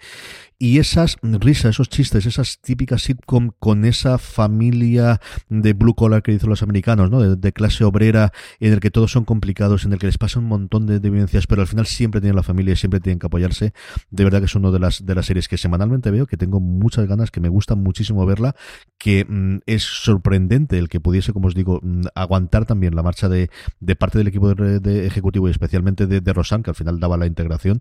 [0.59, 6.33] y esas risas, esos chistes, esas típicas sitcom con esa familia de blue collar que
[6.33, 7.37] dicen los americanos, ¿no?
[7.37, 10.45] De, clase obrera, en el que todos son complicados, en el que les pasa un
[10.45, 13.27] montón de, de vivencias, pero al final siempre tienen la familia y siempre tienen que
[13.27, 13.73] apoyarse.
[14.11, 16.61] De verdad que es una de las, de las series que semanalmente veo, que tengo
[16.61, 18.55] muchas ganas, que me gusta muchísimo verla,
[18.99, 23.29] que mm, es sorprendente el que pudiese, como os digo, mm, aguantar también la marcha
[23.29, 23.51] de,
[23.81, 27.17] de parte del equipo de, ejecutivo y especialmente de, de Rosan, que al final daba
[27.17, 27.81] la integración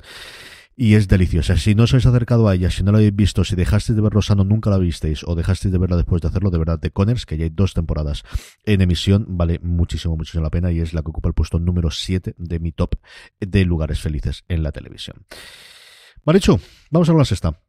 [0.80, 1.58] y es deliciosa.
[1.58, 4.02] Si no os habéis acercado a ella, si no la habéis visto, si dejasteis de
[4.02, 6.92] ver Rosano, nunca la visteis, o dejasteis de verla después de hacerlo, de verdad, de
[6.92, 8.24] Connors, que ya hay dos temporadas
[8.64, 11.90] en emisión, vale muchísimo, muchísimo la pena y es la que ocupa el puesto número
[11.90, 12.96] 7 de mi top
[13.40, 15.26] de lugares felices en la televisión.
[16.36, 16.60] Hecho,
[16.92, 17.60] vamos a la sexta.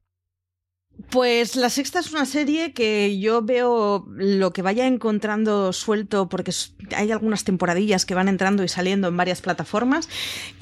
[1.11, 6.52] Pues La Sexta es una serie que yo veo lo que vaya encontrando suelto, porque
[6.94, 10.08] hay algunas temporadillas que van entrando y saliendo en varias plataformas,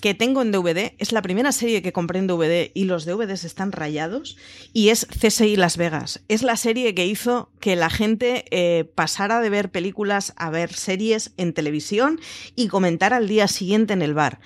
[0.00, 0.92] que tengo en DVD.
[0.98, 4.36] Es la primera serie que compré en DVD y los DVDs están rayados.
[4.74, 6.20] Y es CSI Las Vegas.
[6.28, 10.72] Es la serie que hizo que la gente eh, pasara de ver películas a ver
[10.74, 12.20] series en televisión
[12.54, 14.38] y comentar al día siguiente en el bar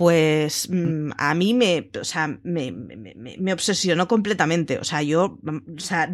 [0.00, 4.78] pues mm, a mí me, o sea, me, me, obsesionó completamente.
[4.78, 6.10] O sea, yo, o sea,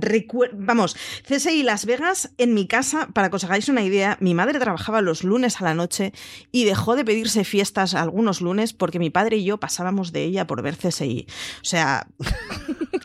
[0.54, 4.58] vamos, CSI Las Vegas en mi casa, para que os hagáis una idea, mi madre
[4.58, 6.12] trabajaba los lunes a la noche
[6.50, 10.48] y dejó de pedirse fiestas algunos lunes porque mi padre y yo pasábamos de ella
[10.48, 11.28] por ver CSI.
[11.62, 12.08] O sea,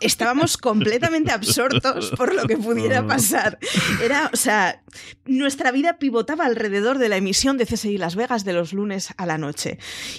[0.01, 3.59] estábamos completamente absortos por lo que pudiera pasar.
[4.03, 4.81] Era, o sea,
[5.25, 9.25] nuestra vida pivotaba alrededor de la emisión de CSI Las Vegas de los lunes a
[9.25, 9.77] la noche.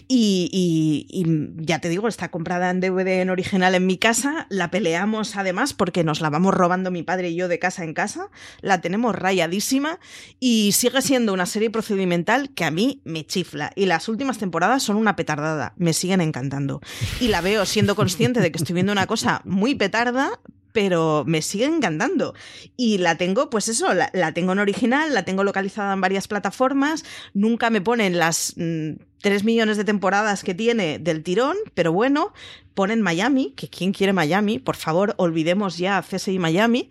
[0.08, 1.24] Y, y,
[1.56, 5.72] ya te digo, está comprada en DVD en original en mi casa, la peleamos además
[5.72, 8.28] porque nos la vamos robando mi padre y yo de casa en casa,
[8.60, 9.98] la tenemos rayadísima
[10.38, 14.82] y sigue siendo una serie procedimental que a mí me chifla y las últimas temporadas
[14.82, 16.82] son una petardada, me siguen encantando.
[17.18, 20.38] Y la veo siendo consciente de que estoy viendo una cosa muy petarda,
[20.72, 22.34] pero me sigue encantando.
[22.76, 27.04] Y la tengo, pues eso, la, tengo en original, la tengo localizada en varias plataformas,
[27.34, 32.32] nunca me ponen las mm, tres millones de temporadas que tiene del tirón, pero bueno,
[32.74, 36.88] ponen Miami, que quién quiere Miami, por favor, olvidemos ya CSI Miami,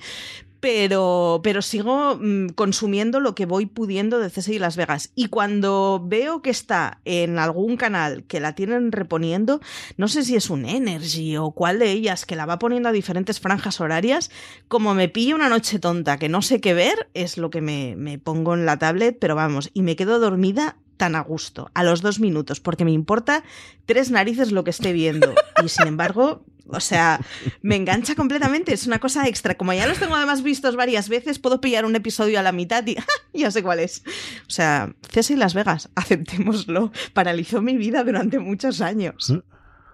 [0.62, 5.12] pero, pero sigo mm, consumiendo lo que voy pudiendo de CSI Las Vegas.
[5.16, 9.60] Y cuando veo que está en algún canal que la tienen reponiendo,
[9.98, 12.94] no sé si es un Energy o cuál de ellas, que la va poniendo a
[12.94, 14.30] diferentes franjas horarias,
[14.68, 17.96] como me pilla una noche tonta que no sé qué ver, es lo que me,
[17.98, 21.84] me pongo en la tablet, pero vamos, y me quedo dormida tan a gusto, a
[21.84, 23.44] los dos minutos, porque me importa
[23.88, 25.34] tres narices lo que esté viendo.
[25.66, 27.20] Y sin embargo, o sea,
[27.62, 28.74] me engancha completamente.
[28.74, 29.56] Es una cosa extra.
[29.56, 32.86] Como ya los tengo además vistos varias veces, puedo pillar un episodio a la mitad
[32.86, 32.98] y
[33.34, 34.04] ya sé cuál es.
[34.48, 36.92] O sea, César y Las Vegas, aceptémoslo.
[37.14, 39.30] Paralizó mi vida durante muchos años.
[39.30, 39.42] ¿Eh?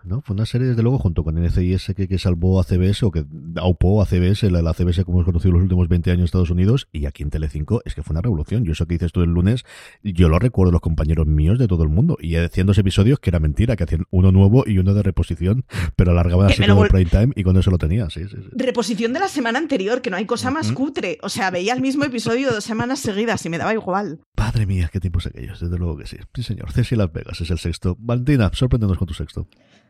[0.08, 0.22] ¿No?
[0.22, 3.26] Fue una serie, desde luego, junto con NCIS que, que salvó a CBS o que
[3.58, 6.50] aupó a CBS, la, la, CBS como hemos conocido los últimos 20 años en Estados
[6.50, 8.63] Unidos, y aquí en Telecinco es que fue una revolución.
[8.63, 9.65] Yo eso que dices tú el lunes,
[10.04, 13.39] yo lo recuerdo los compañeros míos de todo el mundo, y haciendo episodios que era
[13.39, 15.65] mentira, que hacían uno nuevo y uno de reposición,
[15.96, 19.13] pero alargaban así todo el prime time y cuando se lo tenía, sí, sí, Reposición
[19.13, 21.17] de la semana anterior, que no hay cosa más cutre.
[21.22, 24.20] O sea, veía el mismo episodio dos semanas seguidas y me daba igual.
[24.36, 26.17] Padre mía, qué tiempos aquellos, desde luego que sí.
[26.34, 26.72] Sí, señor.
[26.72, 27.96] Ceci Las Vegas es el sexto.
[28.00, 29.48] Valentina, sorpréndenos con tu sexto.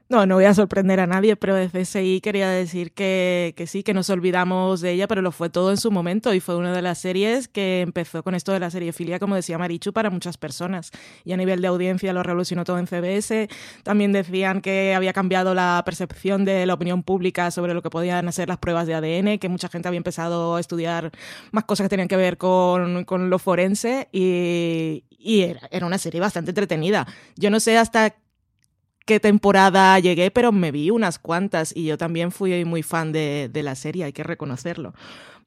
[0.10, 3.93] No, no voy a sorprender a nadie, pero CSI quería decir que, que, sí, que
[3.93, 6.82] nos olvidamos de ella, pero lo fue todo en su momento y fue una de
[6.82, 10.91] las series que empezó con esto de la seriefilia, como decía Marichu, para muchas personas.
[11.26, 13.50] Y a nivel de audiencia lo revolucionó todo en CBS.
[13.84, 18.30] También decían que había cambiado la percepción de la opinión pública sobre lo que podían
[18.30, 21.12] hacer las pruebas de ADN, que mucha gente había empezado a estudiar
[21.52, 25.98] más cosas que tenían que ver con, con lo forense y, y era, era una
[25.98, 27.06] serie bastante entretenida.
[27.36, 28.15] Yo no sé hasta
[29.08, 33.50] qué temporada llegué, pero me vi unas cuantas y yo también fui muy fan de,
[33.52, 34.93] de la serie, hay que reconocerlo.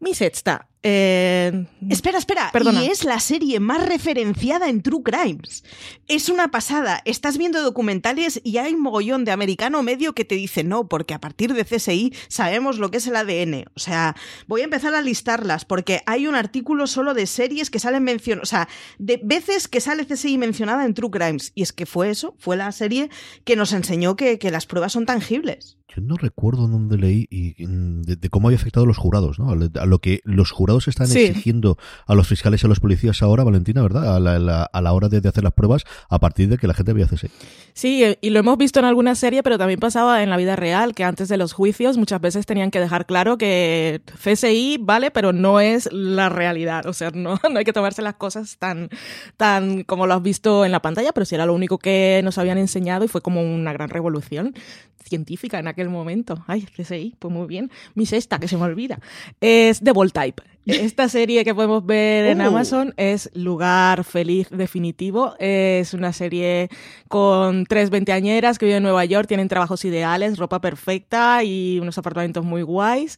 [0.00, 0.69] Mi sexta.
[0.82, 2.50] Eh, espera, espera.
[2.72, 5.62] Y es la serie más referenciada en True Crimes.
[6.08, 7.02] Es una pasada.
[7.04, 11.12] Estás viendo documentales y hay un mogollón de americano medio que te dice no, porque
[11.12, 13.66] a partir de CSI sabemos lo que es el ADN.
[13.74, 14.16] O sea,
[14.46, 18.48] voy a empezar a listarlas porque hay un artículo solo de series que salen mencionadas.
[18.48, 21.52] O sea, de veces que sale CSI mencionada en True Crimes.
[21.54, 23.10] Y es que fue eso, fue la serie
[23.44, 25.76] que nos enseñó que, que las pruebas son tangibles.
[25.94, 29.50] yo no recuerdo dónde leí y, mm, de, cómo había afectado a los jurados, ¿no?
[29.50, 33.44] A lo que los jurados están exigiendo a los fiscales y a los policías ahora,
[33.44, 34.16] Valentina, ¿verdad?
[34.16, 36.92] A la, a la hora de, hacer las pruebas a partir de que la gente
[36.92, 37.28] había CSI.
[37.72, 40.94] Sí, y lo hemos visto en alguna serie, pero también pasaba en la vida real,
[40.94, 45.32] que antes de los juicios muchas veces tenían que dejar claro que CSI vale, pero
[45.32, 46.86] no es la realidad.
[46.86, 48.88] O sea, no, no hay que tomarse las cosas tan,
[49.36, 52.38] tan como lo has visto en la pantalla, pero sí era lo único que nos
[52.38, 54.54] habían enseñado y fue como una gran revolución
[55.02, 56.44] científica en aquel momento.
[56.46, 57.70] Ay, CSI, pues muy bien.
[57.94, 59.00] Mi sexta, que se me olvida.
[59.40, 60.42] Es The Ball Type.
[60.66, 62.44] Esta serie que podemos ver en uh.
[62.44, 65.34] Amazon es Lugar Feliz Definitivo.
[65.38, 66.68] Es una serie
[67.08, 71.96] con tres veinteañeras que viven en Nueva York, tienen trabajos ideales, ropa perfecta y unos
[71.98, 73.16] apartamentos muy guays.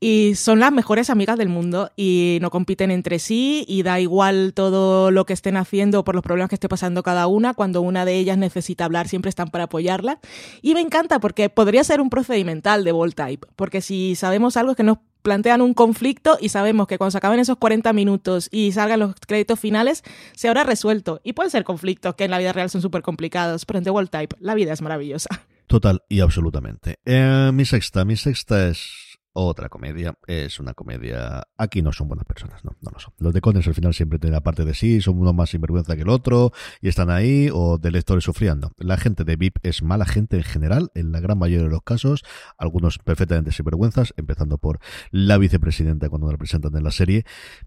[0.00, 4.52] Y son las mejores amigas del mundo y no compiten entre sí y da igual
[4.54, 7.52] todo lo que estén haciendo por los problemas que esté pasando cada una.
[7.52, 10.20] Cuando una de ellas necesita hablar, siempre están para apoyarla.
[10.62, 14.70] Y me encanta porque podría ser un procedimental de Ball Type, porque si sabemos algo
[14.70, 14.98] es que nos
[15.28, 19.14] plantean un conflicto y sabemos que cuando se acaben esos 40 minutos y salgan los
[19.14, 20.02] créditos finales,
[20.34, 21.20] se habrá resuelto.
[21.22, 23.90] Y pueden ser conflictos que en la vida real son súper complicados, pero en The
[23.90, 25.28] World Type la vida es maravillosa.
[25.66, 26.96] Total y absolutamente.
[27.04, 30.18] Eh, mi sexta, mi sexta es otra comedia.
[30.26, 31.44] Es una comedia.
[31.56, 33.14] Aquí no son buenas personas, no, no lo son.
[33.18, 35.96] Los de Cones al final siempre tienen la parte de sí, son uno más sinvergüenza
[35.96, 38.72] que el otro y están ahí, o de lectores sufriendo.
[38.78, 41.82] La gente de VIP es mala gente en general, en la gran mayoría de los
[41.82, 42.24] casos,
[42.56, 47.24] algunos perfectamente sinvergüenzas, empezando por la vicepresidenta cuando la presentan en la serie,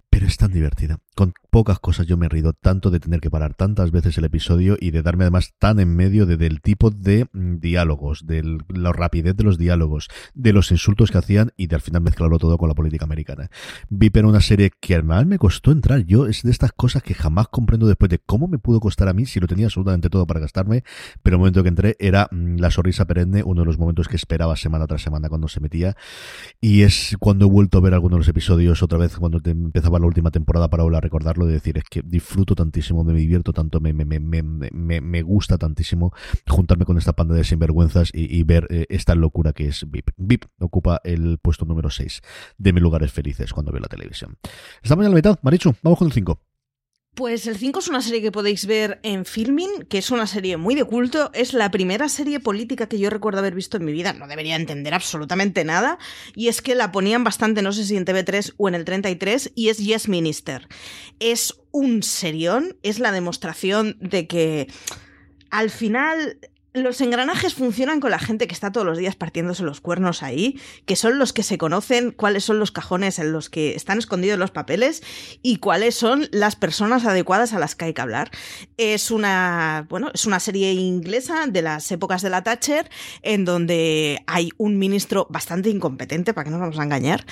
[0.09, 0.99] pero es tan divertida.
[1.16, 4.26] Con pocas cosas yo me he rido tanto de tener que parar tantas veces el
[4.26, 8.59] episodio y de darme además tan en medio de, del tipo de mm, diálogos, de
[8.70, 12.37] la rapidez de los diálogos, de los insultos que hacían y de al final mezclarlo
[12.37, 13.49] todo con la política americana.
[13.89, 16.05] Vi pero una serie que además me costó entrar.
[16.05, 19.13] Yo es de estas cosas que jamás comprendo después de cómo me pudo costar a
[19.13, 20.83] mí si lo tenía absolutamente todo para gastarme,
[21.23, 24.15] pero el momento que entré era mm, la sonrisa perenne, uno de los momentos que
[24.15, 25.95] esperaba semana tras semana cuando se metía
[26.59, 29.99] y es cuando he vuelto a ver algunos de los episodios otra vez cuando empezaba
[29.99, 33.53] la última temporada para volver a recordarlo, de decir, es que disfruto tantísimo, me divierto
[33.53, 36.13] tanto, me, me, me, me gusta tantísimo
[36.47, 40.09] juntarme con esta panda de sinvergüenzas y, ver eh, esta locura que es VIP.
[40.17, 42.21] VIP ocupa el puesto número 6
[42.57, 44.37] de mis lugares felices cuando veo la televisión.
[44.81, 46.39] Estamos en la mitad, Marichu, vamos con el 5.
[47.13, 50.55] Pues el 5 es una serie que podéis ver en Filming, que es una serie
[50.55, 51.29] muy de culto.
[51.33, 54.13] Es la primera serie política que yo recuerdo haber visto en mi vida.
[54.13, 55.99] No debería entender absolutamente nada.
[56.35, 59.51] Y es que la ponían bastante, no sé si en TV3 o en el 33,
[59.55, 60.69] y es Yes Minister.
[61.19, 64.67] Es un serión, es la demostración de que
[65.49, 66.37] al final
[66.74, 70.59] los engranajes funcionan con la gente que está todos los días partiéndose los cuernos ahí,
[70.86, 74.39] que son los que se conocen cuáles son los cajones en los que están escondidos
[74.39, 75.03] los papeles
[75.41, 78.32] y cuáles son las personas adecuadas a las que hay que hablar.
[78.78, 82.89] Es una, bueno, es una serie inglesa de las épocas de la Thatcher
[83.22, 87.26] en donde hay un ministro bastante incompetente, para que no nos vamos a engañar,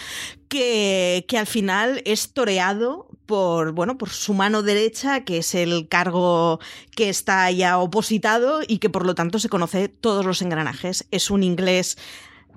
[0.49, 5.87] que, que al final es toreado por, bueno, por su mano derecha, que es el
[5.87, 6.59] cargo
[6.95, 11.05] que está ya opositado y que por lo tanto se conoce todos los engranajes.
[11.11, 11.99] Es un inglés,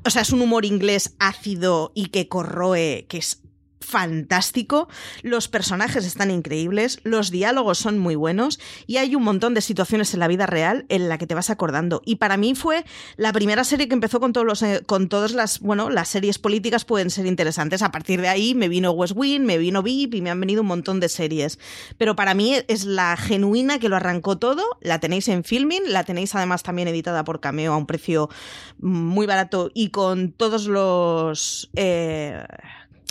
[0.06, 3.41] o sea, es un humor inglés ácido y que corroe, que es
[3.82, 4.88] fantástico,
[5.22, 10.14] los personajes están increíbles, los diálogos son muy buenos y hay un montón de situaciones
[10.14, 12.02] en la vida real en la que te vas acordando.
[12.04, 12.84] Y para mí fue
[13.16, 16.38] la primera serie que empezó con todos los eh, con todas las, bueno, las series
[16.38, 17.82] políticas pueden ser interesantes.
[17.82, 20.62] A partir de ahí me vino West Wing, me vino VIP y me han venido
[20.62, 21.58] un montón de series.
[21.98, 26.04] Pero para mí es la genuina que lo arrancó todo, la tenéis en Filming, la
[26.04, 28.28] tenéis además también editada por Cameo a un precio
[28.78, 32.44] muy barato y con todos los eh,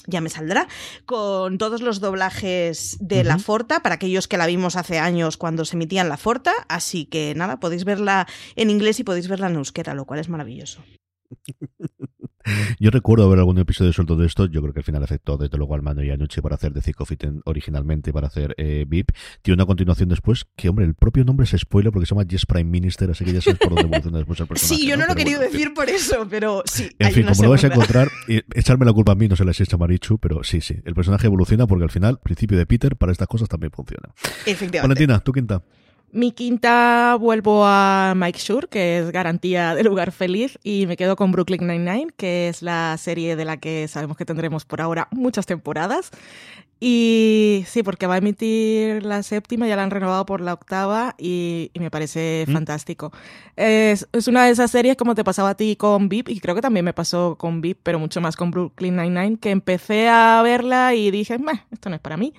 [0.07, 0.67] ya me saldrá,
[1.05, 5.65] con todos los doblajes de La Forta, para aquellos que la vimos hace años cuando
[5.65, 9.55] se emitían La Forta, así que nada, podéis verla en inglés y podéis verla en
[9.55, 10.83] euskera, lo cual es maravilloso.
[12.79, 14.45] Yo recuerdo ver algún episodio suelto de esto.
[14.45, 16.73] Yo creo que al final afectó desde luego al mando y a Noche para hacer
[16.73, 16.95] de Fit
[17.45, 19.11] originalmente para hacer eh, VIP.
[19.41, 22.45] Tiene una continuación después que, hombre, el propio nombre es spoiler porque se llama Yes
[22.45, 24.75] Prime Minister, así que ya sabes por dónde evoluciona después el personaje.
[24.81, 26.89] Sí, yo no, lo he querido decir por eso, pero sí.
[26.97, 28.09] En fin, como lo vais a encontrar,
[28.53, 30.77] echarme la culpa a mí, no se la echa Marichu, pero sí, sí.
[30.85, 34.09] El personaje evoluciona porque al final, principio de Peter, para estas cosas también funciona.
[34.45, 34.81] Efectivamente.
[34.81, 35.63] Valentina, tu quinta.
[36.14, 41.16] Mi quinta vuelvo a Mike Shure, que es garantía de lugar feliz, y me quedo
[41.16, 45.07] con Brooklyn Nine-Nine, que es la serie de la que sabemos que tendremos por ahora
[45.12, 46.12] muchas temporadas.
[46.84, 51.16] Y sí, porque va a emitir la séptima, ya la han renovado por la octava
[51.18, 52.51] y, me parece mm.
[52.51, 53.14] fantástico.
[53.55, 56.55] Es, es, una de esas series como te pasaba a ti con VIP, y creo
[56.55, 60.41] que también me pasó con VIP, pero mucho más con Brooklyn Nine-Nine, que empecé a
[60.43, 61.38] verla y dije,
[61.72, 62.34] esto no es para mí.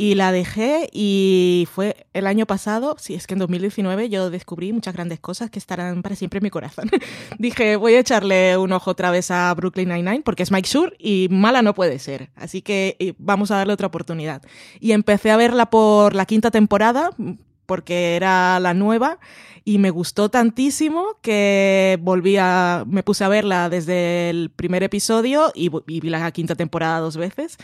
[0.00, 4.72] Y la dejé y fue el año pasado, sí, es que en 2019 yo descubrí
[4.72, 6.88] muchas grandes cosas que estarán para siempre en mi corazón.
[7.38, 10.92] Dije, voy a echarle un ojo otra vez a Brooklyn Nine-Nine porque es Mike Shure
[11.00, 12.30] y mala no puede ser.
[12.36, 14.42] Así que vamos a darle otra oportunidad.
[14.78, 17.10] Y empecé a verla por la quinta temporada
[17.68, 19.18] porque era la nueva
[19.62, 25.52] y me gustó tantísimo que volví a, me puse a verla desde el primer episodio
[25.54, 27.58] y, y vi la quinta temporada dos veces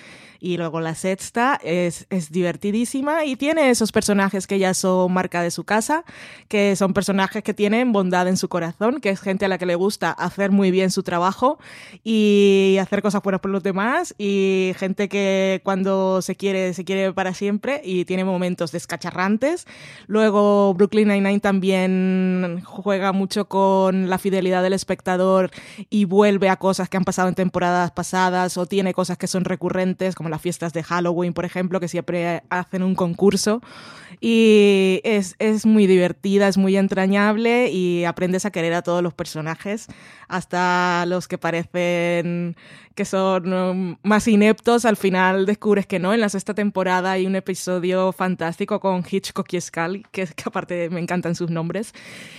[0.45, 5.41] y luego la sexta es, es, divertidísima y tiene esos personajes que ya son marca
[5.41, 6.05] de su casa,
[6.49, 9.65] que son personajes que tienen bondad en su corazón, que es gente a la que
[9.65, 11.59] le gusta hacer muy bien su trabajo
[12.03, 17.15] y hacer cosas buenas por los demás y gente que cuando se quiere, se quiere
[17.15, 19.67] para siempre y tiene momentos descacharrantes.
[20.07, 25.51] Luego Brooklyn Nine-Nine también juega mucho con la fidelidad del espectador
[25.91, 29.45] y vuelve a cosas que han pasado en temporadas pasadas o tiene cosas que son
[29.45, 33.61] recurrentes como las fiestas de Halloween, por ejemplo, que siempre hacen un concurso.
[34.21, 39.15] Y es, es muy divertida, es muy entrañable y aprendes a querer a todos los
[39.15, 39.87] personajes,
[40.29, 42.57] hasta los que parecen
[42.95, 46.15] que son um, más ineptos, al final descubres que no.
[46.15, 50.91] En la sexta temporada hay un episodio fantástico con Hitchcock y Scully, que, que aparte
[50.91, 51.93] me encantan sus nombres.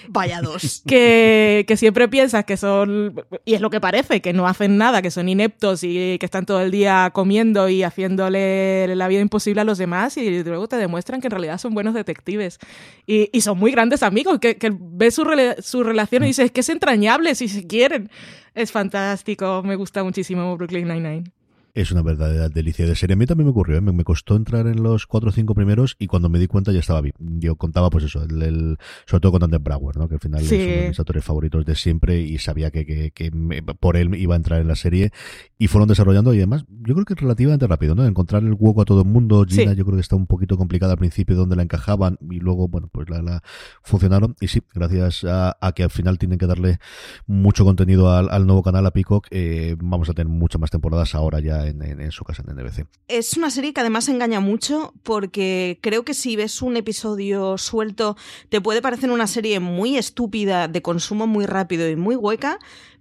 [0.09, 0.84] Vaya dos.
[0.95, 5.01] Que, que siempre piensas que son, y es lo que parece, que no hacen nada,
[5.01, 9.61] que son ineptos y que están todo el día comiendo y haciéndole la vida imposible
[9.61, 12.59] a los demás y luego te demuestran que en realidad son buenos detectives
[13.05, 15.26] y, y son muy grandes amigos, que, que ves su,
[15.59, 18.09] su relación y dices, es que es entrañable si se quieren.
[18.53, 21.32] Es fantástico, me gusta muchísimo Brooklyn Nine-Nine
[21.76, 23.13] es una verdadera delicia de serie.
[23.13, 23.82] A mí también me ocurrió, ¿eh?
[23.82, 26.80] me, costó entrar en los cuatro o cinco primeros y cuando me di cuenta ya
[26.80, 27.13] estaba bien.
[27.19, 30.07] Yo contaba, pues eso, el, sobre todo con Dante Brower, ¿no?
[30.07, 33.11] que al final es uno de mis actores favoritos de siempre y sabía que, que,
[33.11, 33.32] que
[33.80, 35.11] por él iba a entrar en la serie
[35.57, 38.05] y fueron desarrollando y además yo creo que es relativamente rápido, ¿no?
[38.05, 39.45] Encontrar el hueco a todo el mundo.
[39.47, 42.69] Gina yo creo que está un poquito complicada al principio donde la encajaban y luego,
[42.69, 43.43] bueno, pues la, la
[43.84, 46.80] funcionaron y sí, gracias a, que al final tienen que darle
[47.28, 51.41] mucho contenido al, nuevo canal, a Peacock, eh, vamos a tener muchas más temporadas ahora
[51.41, 52.88] ya en, su casa en NBC.
[53.07, 58.16] Es una serie que además engaña mucho porque creo que si ves un episodio suelto
[58.49, 62.59] te puede parecer una serie muy estúpida, de consumo muy rápido y muy hueca,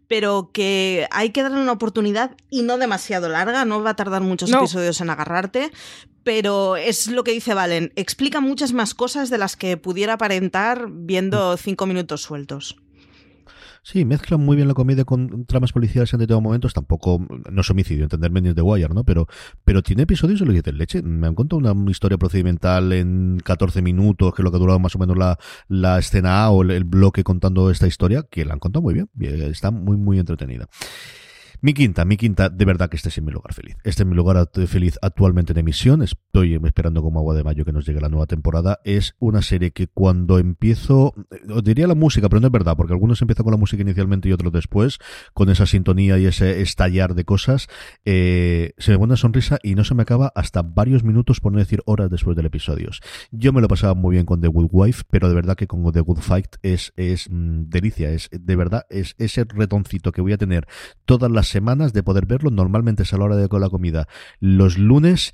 [0.09, 4.23] pero que hay que darle una oportunidad y no demasiado larga, no va a tardar
[4.23, 5.71] muchos episodios en agarrarte,
[6.23, 10.89] pero es lo que dice Valen, explica muchas más cosas de las que pudiera aparentar
[10.91, 12.77] viendo cinco minutos sueltos.
[13.85, 16.72] Sí, mezclan muy bien la comedia con tramas policiales en determinados momentos.
[16.72, 17.20] Tampoco,
[17.51, 19.05] no es homicidio, entenderme ni de Wire, ¿no?
[19.05, 19.28] Pero,
[19.62, 21.03] pero tiene episodios de lo que leche.
[21.03, 24.78] Me han contado una historia procedimental en 14 minutos, que es lo que ha durado
[24.78, 28.55] más o menos la, la escena A o el, bloque contando esta historia, que la
[28.55, 29.11] han contado muy bien.
[29.20, 30.66] Está muy, muy entretenida.
[31.65, 33.79] Mi quinta, mi quinta, de verdad que este es mi lugar feliz.
[33.85, 36.03] Este es mi lugar feliz actualmente en emisión.
[36.03, 38.81] Estoy esperando como agua de mayo que nos llegue la nueva temporada.
[38.85, 41.15] Es una serie que cuando empiezo,
[41.49, 44.29] os diría la música, pero no es verdad, porque algunos empiezan con la música inicialmente
[44.29, 44.99] y otros después,
[45.33, 47.69] con esa sintonía y ese estallar de cosas,
[48.05, 51.53] eh, se me pone una sonrisa y no se me acaba hasta varios minutos, por
[51.53, 52.91] no decir horas después del episodio.
[53.31, 55.91] Yo me lo pasaba muy bien con The Good Wife, pero de verdad que con
[55.91, 60.35] The Good Fight es, es mm, delicia, es de verdad, es ese retoncito que voy
[60.35, 60.69] a tener
[61.07, 62.50] todas las semanas de poder verlo.
[62.50, 64.09] Normalmente es a la hora de la comida
[64.40, 65.32] los lunes.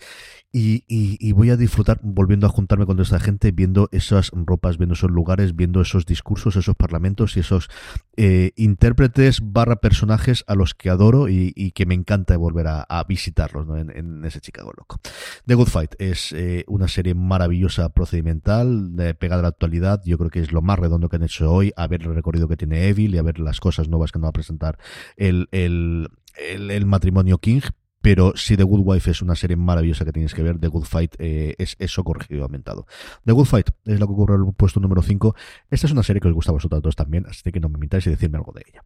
[0.53, 4.79] Y, y, voy a disfrutar volviendo a juntarme con toda esta gente, viendo esas ropas,
[4.79, 7.69] viendo esos lugares, viendo esos discursos, esos parlamentos y esos
[8.17, 13.69] eh, intérpretes barra personajes a los que adoro y, que me encanta volver a, visitarlos
[13.95, 14.99] en, ese Chicago loco.
[15.47, 20.03] The Good Fight es eh, una serie maravillosa, procedimental, pegada a la actualidad.
[20.05, 22.49] Yo creo que es lo más redondo que han hecho hoy, a ver el recorrido
[22.49, 24.79] que tiene Evil y a ver las cosas nuevas que nos va a presentar
[25.17, 27.61] el, el, el, matrimonio King,
[28.01, 30.85] pero si The Good Wife es una serie maravillosa que tienes que ver, The Good
[30.85, 32.87] Fight eh, es eso corregido y aumentado.
[33.25, 35.35] The Good Fight es lo que ocurre en el puesto número 5.
[35.71, 37.79] Esta es una serie que os gusta a vosotros todos también, así que no me
[37.79, 38.85] mintáis y decirme algo de ella.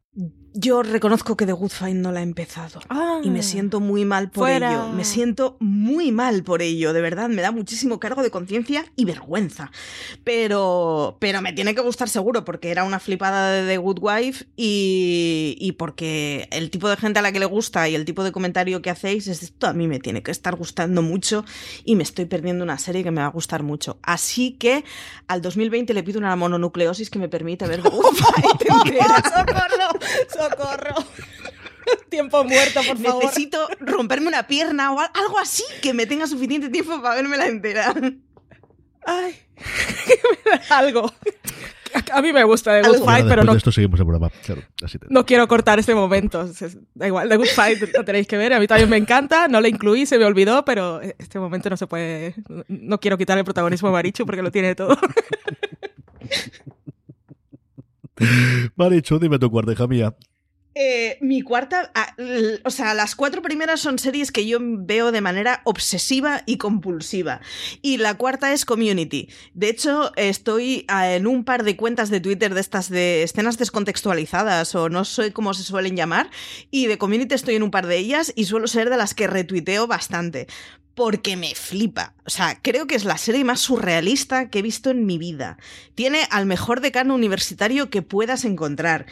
[0.55, 2.81] Yo reconozco que The Good Fight no la he empezado
[3.23, 3.43] y me ah.
[3.43, 4.89] siento muy mal por ello.
[4.93, 9.05] Me siento muy mal por ello, de verdad, me da muchísimo cargo de conciencia y
[9.05, 9.71] vergüenza.
[10.23, 14.47] Pero, pero me tiene que gustar seguro porque era una flipada de The Good Wife
[14.57, 18.25] y, y porque el tipo de gente a la que le gusta y el tipo
[18.25, 21.45] de comentario que hace es esto a mí me tiene que estar gustando mucho
[21.85, 23.99] y me estoy perdiendo una serie que me va a gustar mucho.
[24.03, 24.85] Así que
[25.29, 28.05] al 2020 le pido una mononucleosis que me permite ver ¡Socorro!
[30.29, 30.95] ¡Socorro!
[32.11, 33.25] tiempo muerto, por favor.
[33.25, 37.47] Necesito romperme una pierna o algo así que me tenga suficiente tiempo para verme la
[37.47, 37.95] entera.
[39.07, 39.37] Ay,
[40.71, 41.13] algo.
[42.13, 43.53] A mí me gusta The Good Fight, pero no.
[43.53, 44.31] De esto seguimos el programa.
[44.45, 45.07] Claro, así te...
[45.11, 46.49] No quiero cortar este momento.
[46.95, 48.53] Da igual, The Good Fight lo tenéis que ver.
[48.53, 49.49] A mí también me encanta.
[49.49, 52.35] No la incluí, se me olvidó, pero este momento no se puede.
[52.69, 54.97] No quiero quitar el protagonismo a Marichu porque lo tiene todo.
[58.77, 60.15] Marichu, dime tu cuarta, hija mía.
[60.77, 61.93] Eh, mi cuarta,
[62.65, 67.41] o sea, las cuatro primeras son series que yo veo de manera obsesiva y compulsiva.
[67.81, 69.29] Y la cuarta es Community.
[69.53, 74.75] De hecho, estoy en un par de cuentas de Twitter de estas de escenas descontextualizadas
[74.75, 76.29] o no sé cómo se suelen llamar.
[76.73, 79.29] Y de Community estoy en un par de ellas y suelo ser de las que
[79.29, 80.49] retuiteo bastante
[80.95, 82.15] porque me flipa.
[82.25, 85.59] O sea, creo que es la serie más surrealista que he visto en mi vida.
[85.95, 89.07] Tiene al mejor decano universitario que puedas encontrar.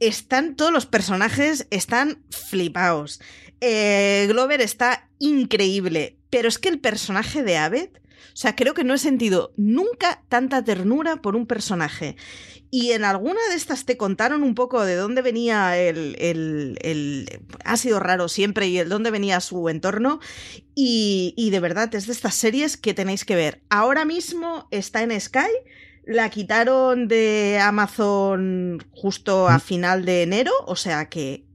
[0.00, 3.20] Están todos los personajes, están flipados.
[3.60, 7.90] Eh, Glover está increíble, pero es que el personaje de Abed,
[8.32, 12.16] o sea, creo que no he sentido nunca tanta ternura por un personaje.
[12.70, 17.76] Y en alguna de estas te contaron un poco de dónde venía el, el, Ha
[17.76, 20.20] sido raro siempre y el dónde venía su entorno.
[20.74, 23.62] Y, y de verdad es de estas series que tenéis que ver.
[23.70, 25.50] Ahora mismo está en Sky.
[26.04, 29.60] La quitaron de Amazon justo a mm.
[29.60, 31.45] final de enero, o sea que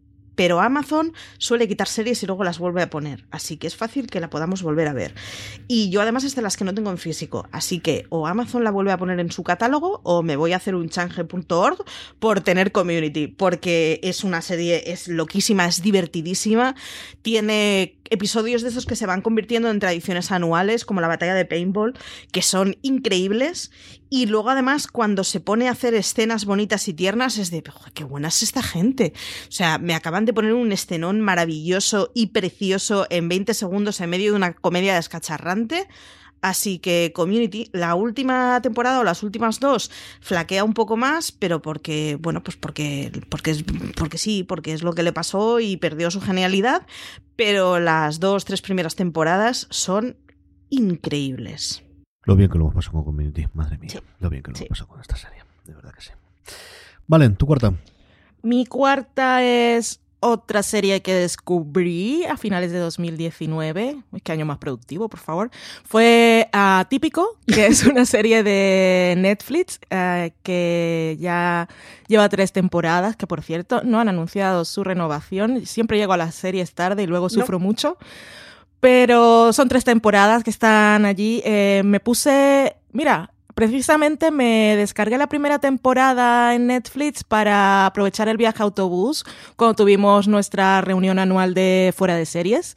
[0.41, 4.07] pero Amazon suele quitar series y luego las vuelve a poner, así que es fácil
[4.07, 5.13] que la podamos volver a ver.
[5.67, 8.63] Y yo además es de las que no tengo en físico, así que o Amazon
[8.63, 11.85] la vuelve a poner en su catálogo o me voy a hacer un change.org
[12.17, 16.73] por tener community, porque es una serie, es loquísima, es divertidísima,
[17.21, 21.45] tiene episodios de esos que se van convirtiendo en tradiciones anuales, como la batalla de
[21.45, 21.97] paintball,
[22.31, 23.71] que son increíbles.
[24.09, 28.03] Y luego, además, cuando se pone a hacer escenas bonitas y tiernas, es de, qué
[28.03, 29.13] buena es esta gente.
[29.47, 34.09] O sea, me acaban de poner un escenón maravilloso y precioso en 20 segundos en
[34.09, 35.87] medio de una comedia descacharrante.
[36.41, 41.61] Así que Community, la última temporada o las últimas dos, flaquea un poco más, pero
[41.61, 43.63] porque, bueno, pues porque, porque, es,
[43.95, 46.87] porque sí, porque es lo que le pasó y perdió su genialidad.
[47.35, 50.17] Pero las dos, tres primeras temporadas son
[50.69, 51.83] increíbles.
[52.23, 54.01] Lo bien que lo hemos pasado con Community, madre mía.
[54.19, 56.11] Lo bien que lo hemos pasado con esta serie, de verdad que sí.
[57.07, 57.73] Vale, tu cuarta.
[58.43, 65.09] Mi cuarta es otra serie que descubrí a finales de 2019, qué año más productivo,
[65.09, 65.49] por favor,
[65.83, 71.67] fue Atípico, que es una serie de Netflix eh, que ya
[72.07, 75.65] lleva tres temporadas, que por cierto no han anunciado su renovación.
[75.65, 77.97] Siempre llego a las series tarde y luego sufro mucho.
[78.79, 81.41] Pero son tres temporadas que están allí.
[81.45, 83.31] Eh, me puse, mira,
[83.61, 89.23] Precisamente me descargué la primera temporada en Netflix para aprovechar el viaje autobús
[89.55, 92.75] cuando tuvimos nuestra reunión anual de fuera de series.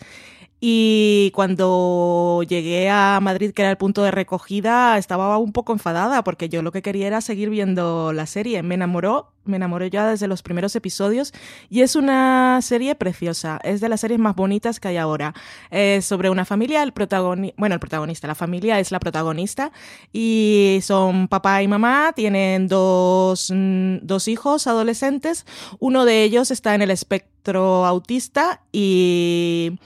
[0.67, 6.25] Y cuando llegué a Madrid, que era el punto de recogida, estaba un poco enfadada
[6.25, 8.62] porque yo lo que quería era seguir viendo la serie.
[8.62, 11.35] Me enamoró, me enamoré ya desde los primeros episodios
[11.69, 13.61] y es una serie preciosa.
[13.62, 15.35] Es de las series más bonitas que hay ahora.
[15.71, 19.71] Es sobre una familia, el protagonista, bueno, el protagonista, la familia es la protagonista
[20.15, 25.45] y son papá y mamá, tienen dos, mm, dos hijos adolescentes.
[25.79, 29.79] Uno de ellos está en el espectro autista y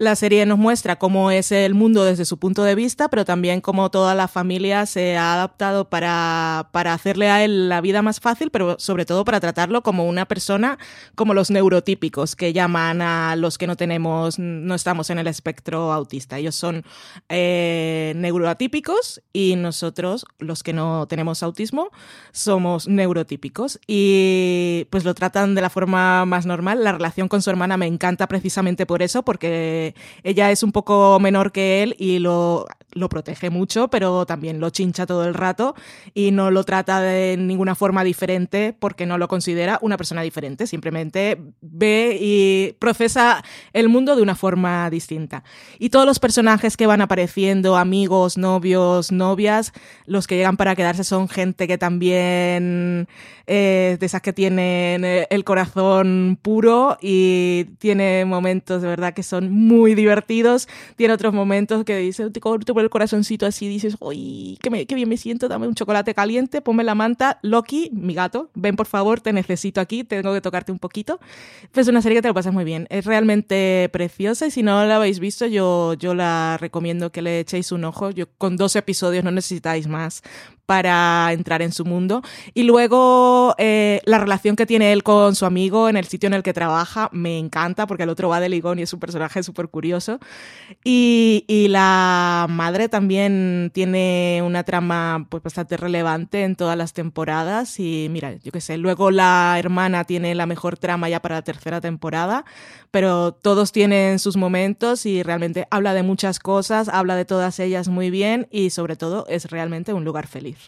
[0.00, 3.60] la serie nos muestra cómo es el mundo desde su punto de vista, pero también
[3.60, 8.18] cómo toda la familia se ha adaptado para, para hacerle a él la vida más
[8.18, 10.78] fácil, pero sobre todo para tratarlo como una persona
[11.14, 15.92] como los neurotípicos, que llaman a los que no tenemos, no estamos en el espectro
[15.92, 16.38] autista.
[16.38, 16.82] Ellos son
[17.28, 21.90] eh, neuroatípicos y nosotros, los que no tenemos autismo,
[22.32, 23.78] somos neurotípicos.
[23.86, 26.84] Y pues lo tratan de la forma más normal.
[26.84, 29.89] La relación con su hermana me encanta precisamente por eso, porque
[30.22, 34.70] ella es un poco menor que él y lo, lo protege mucho, pero también lo
[34.70, 35.74] chincha todo el rato
[36.14, 40.66] y no lo trata de ninguna forma diferente porque no lo considera una persona diferente,
[40.66, 45.44] simplemente ve y procesa el mundo de una forma distinta.
[45.78, 49.72] Y todos los personajes que van apareciendo, amigos, novios, novias,
[50.06, 53.08] los que llegan para quedarse son gente que también
[53.46, 59.22] eh, de esas que tienen eh, el corazón puro y tiene momentos de verdad que
[59.22, 64.58] son muy divertidos, tiene otros momentos que dice, te por el corazoncito así, dices, uy,
[64.62, 68.50] qué, qué bien me siento, dame un chocolate caliente, ponme la manta, Loki, mi gato,
[68.54, 71.20] ven por favor, te necesito aquí, tengo que tocarte un poquito.
[71.72, 74.62] Pues es una serie que te lo pasas muy bien, es realmente preciosa y si
[74.62, 78.56] no la habéis visto, yo, yo la recomiendo que le echéis un ojo, yo con
[78.56, 80.22] dos episodios no necesitáis más
[80.70, 82.22] para entrar en su mundo.
[82.54, 86.34] Y luego eh, la relación que tiene él con su amigo en el sitio en
[86.34, 89.42] el que trabaja me encanta porque el otro va de ligón y es un personaje
[89.42, 90.20] súper curioso.
[90.84, 97.80] Y, y, la madre también tiene una trama pues, bastante relevante en todas las temporadas.
[97.80, 101.42] Y mira, yo qué sé, luego la hermana tiene la mejor trama ya para la
[101.42, 102.44] tercera temporada,
[102.92, 107.88] pero todos tienen sus momentos y realmente habla de muchas cosas, habla de todas ellas
[107.88, 110.59] muy bien y sobre todo es realmente un lugar feliz.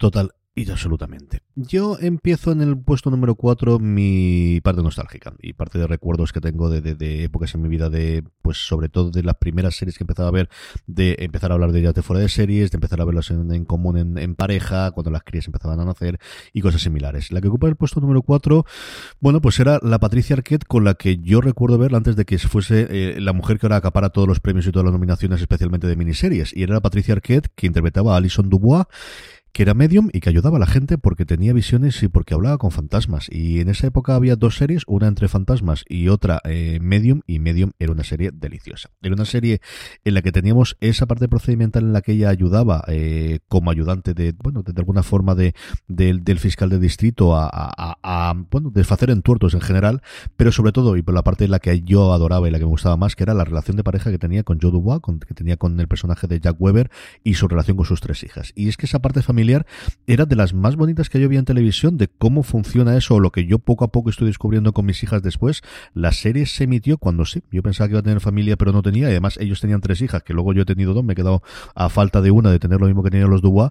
[0.00, 1.42] Total, y absolutamente.
[1.54, 6.40] Yo empiezo en el puesto número 4 mi parte nostálgica y parte de recuerdos que
[6.40, 9.98] tengo de, de, épocas en mi vida de, pues sobre todo de las primeras series
[9.98, 10.48] que empezaba a ver,
[10.86, 13.66] de empezar a hablar de ellas de fuera de series, de empezar a verlas en,
[13.66, 16.18] común en, pareja, cuando las crías empezaban a nacer
[16.54, 17.30] y cosas similares.
[17.30, 18.64] La que ocupa el puesto número 4,
[19.20, 22.38] bueno, pues era la Patricia Arquette con la que yo recuerdo verla antes de que
[22.38, 25.86] fuese eh, la mujer que ahora acapara todos los premios y todas las nominaciones, especialmente
[25.86, 26.56] de miniseries.
[26.56, 28.86] Y era la Patricia Arquette que interpretaba a Alison Dubois
[29.52, 32.58] que era medium y que ayudaba a la gente porque tenía visiones y porque hablaba
[32.58, 33.28] con fantasmas.
[33.30, 37.38] Y en esa época había dos series, una entre fantasmas y otra eh, medium, y
[37.38, 38.90] medium era una serie deliciosa.
[39.02, 39.60] Era una serie
[40.04, 44.14] en la que teníamos esa parte procedimental en la que ella ayudaba eh, como ayudante
[44.14, 45.54] de, bueno, de, alguna forma de,
[45.88, 50.02] del fiscal de distrito a, bueno, desfacer entuertos en general,
[50.36, 52.64] pero sobre todo, y por la parte en la que yo adoraba y la que
[52.64, 55.18] me gustaba más, que era la relación de pareja que tenía con Joe Dubois, con,
[55.18, 56.90] que tenía con el personaje de Jack Weber
[57.24, 58.52] y su relación con sus tres hijas.
[58.54, 59.39] Y es que esa parte familiar
[60.06, 63.20] era de las más bonitas que yo vi en televisión, de cómo funciona eso, o
[63.20, 65.62] lo que yo poco a poco estoy descubriendo con mis hijas después.
[65.94, 68.82] La serie se emitió cuando sí, yo pensaba que iba a tener familia, pero no
[68.82, 71.16] tenía, y además ellos tenían tres hijas, que luego yo he tenido dos, me he
[71.16, 71.42] quedado
[71.74, 73.70] a falta de una de tener lo mismo que tenían los Dubois,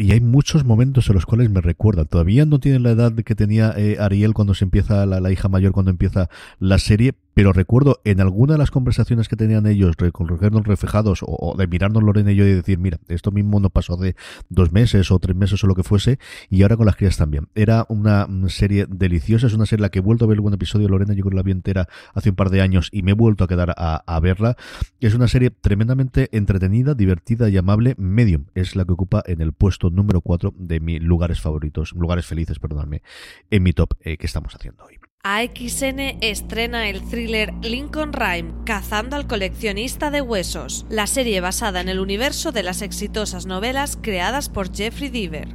[0.00, 2.06] y hay muchos momentos en los cuales me recuerdan.
[2.06, 5.72] Todavía no tienen la edad que tenía eh, Ariel cuando se empieza, la, hija mayor
[5.72, 10.66] cuando empieza la serie, pero recuerdo en alguna de las conversaciones que tenían ellos, recogernos
[10.66, 14.16] reflejados o, de mirarnos Lorena y yo y decir, mira, esto mismo no pasó hace
[14.48, 16.18] dos meses o tres meses o lo que fuese,
[16.48, 17.48] y ahora con las crías también.
[17.54, 20.88] Era una serie deliciosa, es una serie la que he vuelto a ver algún episodio,
[20.88, 23.14] Lorena yo creo que la vi entera hace un par de años y me he
[23.14, 24.56] vuelto a quedar a, verla.
[25.00, 27.94] Es una serie tremendamente entretenida, divertida y amable.
[27.96, 32.26] Medium es la que ocupa en el puesto número 4 de mis lugares favoritos, lugares
[32.26, 33.02] felices, perdóname,
[33.50, 35.09] en mi top eh, que estamos haciendo hoy.
[35.22, 41.90] AXN estrena el thriller Lincoln Rhyme, Cazando al coleccionista de huesos, la serie basada en
[41.90, 45.48] el universo de las exitosas novelas creadas por Jeffrey Deaver.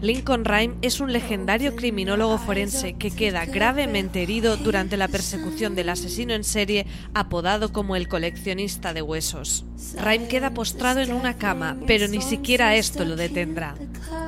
[0.00, 5.90] Lincoln Rhyme es un legendario criminólogo forense que queda gravemente herido durante la persecución del
[5.90, 9.66] asesino en serie apodado como el coleccionista de huesos.
[10.02, 13.74] Rhyme queda postrado en una cama, pero ni siquiera esto lo detendrá.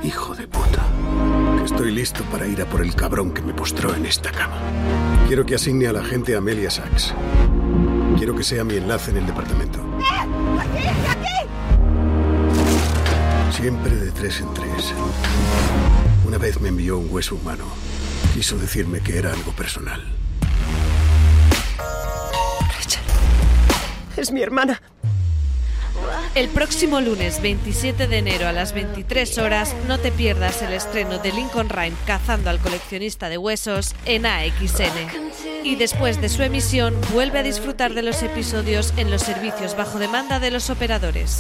[0.05, 0.87] Hijo de puta.
[1.65, 4.59] Estoy listo para ir a por el cabrón que me postró en esta cama.
[5.27, 7.15] Quiero que asigne a la gente Amelia Sachs.
[8.17, 9.79] Quiero que sea mi enlace en el departamento.
[10.59, 10.87] ¡Aquí!
[11.09, 11.49] ¡Aquí!
[13.51, 14.93] Siempre de tres en tres.
[16.27, 17.65] Una vez me envió un hueso humano.
[18.35, 20.03] Quiso decirme que era algo personal.
[24.17, 24.81] Es mi hermana.
[26.35, 31.19] El próximo lunes 27 de enero a las 23 horas no te pierdas el estreno
[31.19, 35.11] de Lincoln Rhyme Cazando al coleccionista de huesos en AXN.
[35.63, 39.99] Y después de su emisión vuelve a disfrutar de los episodios en los servicios bajo
[39.99, 41.39] demanda de los operadores.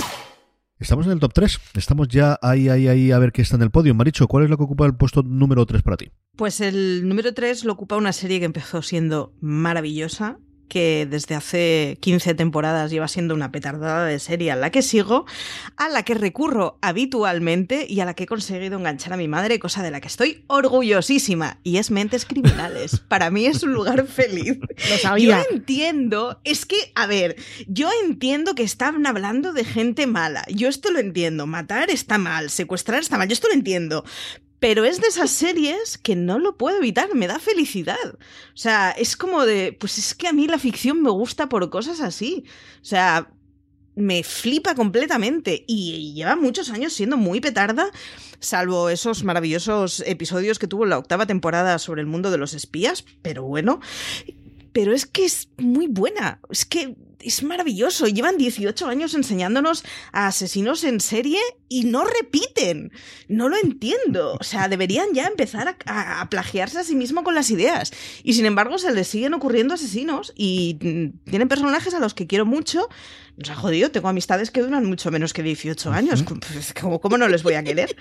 [0.79, 1.61] Estamos en el top 3.
[1.75, 3.95] Estamos ya ahí, ahí, ahí a ver qué está en el podio.
[3.95, 6.11] Maricho, ¿cuál es lo que ocupa el puesto número 3 para ti?
[6.37, 10.39] Pues el número 3 lo ocupa una serie que empezó siendo maravillosa,
[10.73, 15.27] que desde hace 15 temporadas lleva siendo una petardada de serie a la que sigo,
[15.77, 19.59] a la que recurro habitualmente y a la que he conseguido enganchar a mi madre,
[19.59, 21.59] cosa de la que estoy orgullosísima.
[21.63, 23.01] Y es Mentes Criminales.
[23.09, 24.61] Para mí es un lugar feliz.
[24.89, 25.45] Lo sabía.
[25.45, 30.43] Yo entiendo, es que, a ver, yo entiendo que están hablando de gente mala.
[30.49, 31.47] Yo esto lo entiendo.
[31.47, 33.29] Matar está mal, secuestrar está mal.
[33.29, 34.05] Yo esto lo entiendo
[34.63, 38.15] pero es de esas series que no lo puedo evitar, me da felicidad.
[38.15, 41.69] O sea, es como de, pues es que a mí la ficción me gusta por
[41.69, 42.45] cosas así.
[42.81, 43.33] O sea,
[43.97, 47.91] me flipa completamente y lleva muchos años siendo muy petarda,
[48.39, 53.05] salvo esos maravillosos episodios que tuvo la octava temporada sobre el mundo de los espías,
[53.21, 53.81] pero bueno,
[54.73, 58.07] pero es que es muy buena, es que es maravilloso.
[58.07, 62.93] Llevan 18 años enseñándonos a asesinos en serie y no repiten.
[63.29, 64.37] No lo entiendo.
[64.41, 67.93] O sea, deberían ya empezar a, plagiarse a sí mismo con las ideas.
[68.23, 72.27] Y sin embargo, se les siguen ocurriendo asesinos y mm, tienen personajes a los que
[72.27, 72.89] quiero mucho.
[73.43, 76.25] O sea, jodido, tengo amistades que duran mucho menos que 18 años.
[76.53, 77.97] Pues, ¿Cómo, no les voy a querer?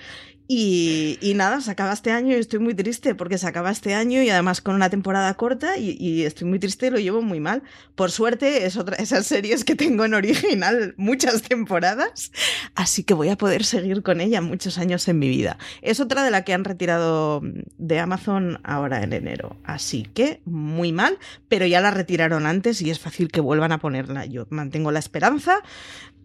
[0.48, 4.22] Y, nada, se acaba este año y estoy muy triste porque se acaba este año
[4.22, 7.62] y además con una temporada corta y, estoy muy triste y lo llevo muy mal.
[7.94, 12.32] Por suerte, es otra, es esas series que tengo en original muchas temporadas,
[12.74, 15.58] así que voy a poder seguir con ella muchos años en mi vida.
[15.80, 17.42] Es otra de la que han retirado
[17.78, 21.18] de Amazon ahora en enero, así que muy mal,
[21.48, 24.24] pero ya la retiraron antes y es fácil que vuelvan a ponerla.
[24.26, 25.31] Yo mantengo la esperanza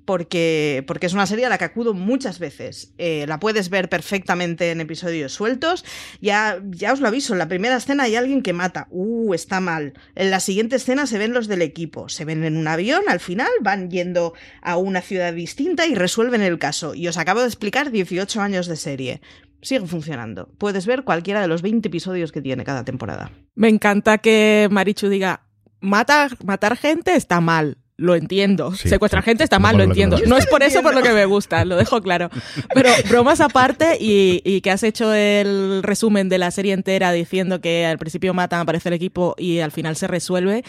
[0.08, 2.93] porque, porque es una serie a la que acudo muchas veces.
[2.97, 5.84] Eh, la puedes ver perfectamente en episodios sueltos.
[6.22, 8.88] Ya, ya os lo aviso, en la primera escena hay alguien que mata.
[8.89, 9.93] Uh, está mal.
[10.16, 12.08] En la siguiente escena se ven los del equipo.
[12.08, 16.41] Se ven en un avión, al final van yendo a una ciudad distinta y resuelven
[16.41, 16.95] el caso.
[16.95, 19.22] Y os acabo de explicar 18 años de serie.
[19.62, 20.47] Sigue funcionando.
[20.58, 23.32] Puedes ver cualquiera de los 20 episodios que tiene cada temporada.
[23.55, 25.41] Me encanta que Marichu diga,
[25.82, 28.74] matar, matar gente está mal lo entiendo.
[28.74, 30.18] Sí, Secuestrar gente está mal, lo entiendo.
[30.28, 32.30] No es por eso por lo que me gusta, lo dejo claro.
[32.74, 37.60] Pero bromas aparte y, y que has hecho el resumen de la serie entera diciendo
[37.60, 40.64] que al principio matan, aparece el equipo y al final se resuelve.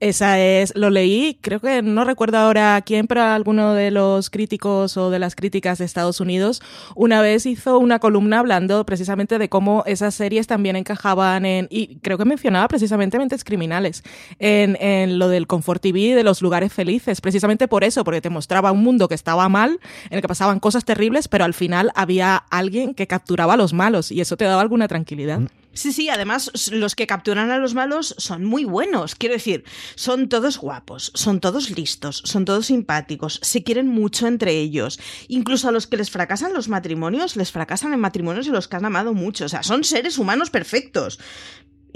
[0.00, 4.98] Esa es, lo leí, creo que no recuerdo ahora quién, pero alguno de los críticos
[4.98, 6.60] o de las críticas de Estados Unidos
[6.94, 11.96] una vez hizo una columna hablando precisamente de cómo esas series también encajaban en, y
[12.02, 14.02] creo que mencionaba precisamente mentes criminales,
[14.38, 18.30] en, en lo del Confort TV, de los lugares felices, precisamente por eso, porque te
[18.30, 21.90] mostraba un mundo que estaba mal, en el que pasaban cosas terribles, pero al final
[21.94, 25.40] había alguien que capturaba a los malos y eso te daba alguna tranquilidad.
[25.74, 29.16] Sí, sí, además los que capturan a los malos son muy buenos.
[29.16, 29.64] Quiero decir,
[29.96, 35.00] son todos guapos, son todos listos, son todos simpáticos, se quieren mucho entre ellos.
[35.26, 38.76] Incluso a los que les fracasan los matrimonios, les fracasan en matrimonios y los que
[38.76, 39.46] han amado mucho.
[39.46, 41.18] O sea, son seres humanos perfectos.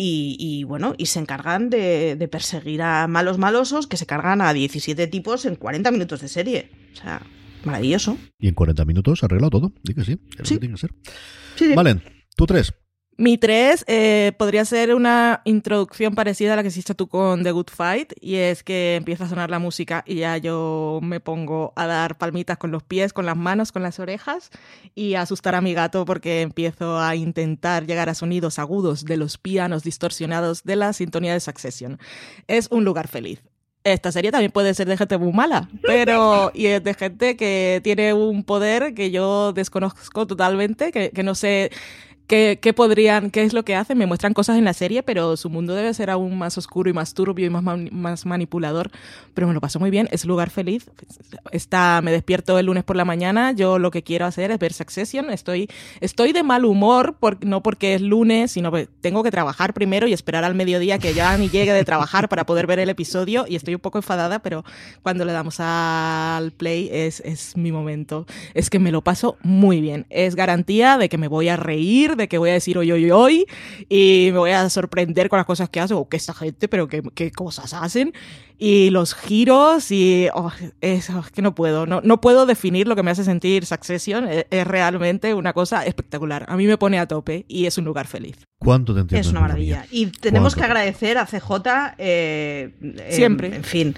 [0.00, 4.40] Y, y, bueno, y se encargan de, de, perseguir a malos malosos que se cargan
[4.40, 6.70] a 17 tipos en 40 minutos de serie.
[6.92, 7.20] O sea,
[7.64, 8.16] maravilloso.
[8.38, 9.72] Y en 40 minutos arreglado todo.
[9.82, 10.54] Di que sí, es Sí.
[10.54, 10.90] lo que tiene que ser.
[11.56, 11.74] Sí, sí.
[11.74, 12.00] Valen,
[12.36, 12.72] tú tres.
[13.20, 17.50] Mi 3 eh, podría ser una introducción parecida a la que hiciste tú con The
[17.50, 21.72] Good Fight, y es que empieza a sonar la música y ya yo me pongo
[21.74, 24.50] a dar palmitas con los pies, con las manos, con las orejas,
[24.94, 29.16] y a asustar a mi gato porque empiezo a intentar llegar a sonidos agudos de
[29.16, 31.98] los pianos distorsionados de la sintonía de Succession.
[32.46, 33.42] Es un lugar feliz.
[33.82, 37.80] Esta serie también puede ser de gente muy mala, pero y es de gente que
[37.82, 41.72] tiene un poder que yo desconozco totalmente, que, que no sé
[42.28, 43.98] qué, qué podrían, qué es lo que hacen.
[43.98, 46.92] Me muestran cosas en la serie, pero su mundo debe ser aún más oscuro y
[46.92, 48.90] más turbio y más, más manipulador.
[49.34, 50.90] Pero me lo paso muy bien, es lugar feliz.
[51.50, 54.72] Está, me despierto el lunes por la mañana, yo lo que quiero hacer es ver
[54.72, 55.30] Succession.
[55.30, 55.68] Estoy,
[56.00, 60.06] estoy de mal humor, por- no porque es lunes, sino que tengo que trabajar primero
[60.06, 63.46] y esperar al mediodía que ya ni llegue de trabajar para poder ver el episodio.
[63.48, 64.64] Y estoy un poco enfadada, pero
[65.02, 68.26] cuando le damos al play es, es mi momento.
[68.52, 70.06] Es que me lo paso muy bien.
[70.10, 73.10] Es garantía de que me voy a reír, de que voy a decir hoy, hoy,
[73.10, 73.46] hoy,
[73.88, 76.88] y me voy a sorprender con las cosas que hace, o que esta gente, pero
[76.88, 78.12] qué, qué cosas hacen,
[78.58, 82.96] y los giros, y oh, es, oh, que no puedo, no, no puedo definir lo
[82.96, 86.44] que me hace sentir Succession, es, es realmente una cosa espectacular.
[86.48, 88.36] A mí me pone a tope y es un lugar feliz.
[88.58, 89.26] ¿Cuánto te entiendo?
[89.26, 89.80] Es una maravilla.
[89.80, 89.86] mía?
[89.90, 90.72] Y tenemos que ¿Cuánto?
[90.72, 93.54] agradecer a CJ eh, eh, Siempre.
[93.54, 93.94] En fin.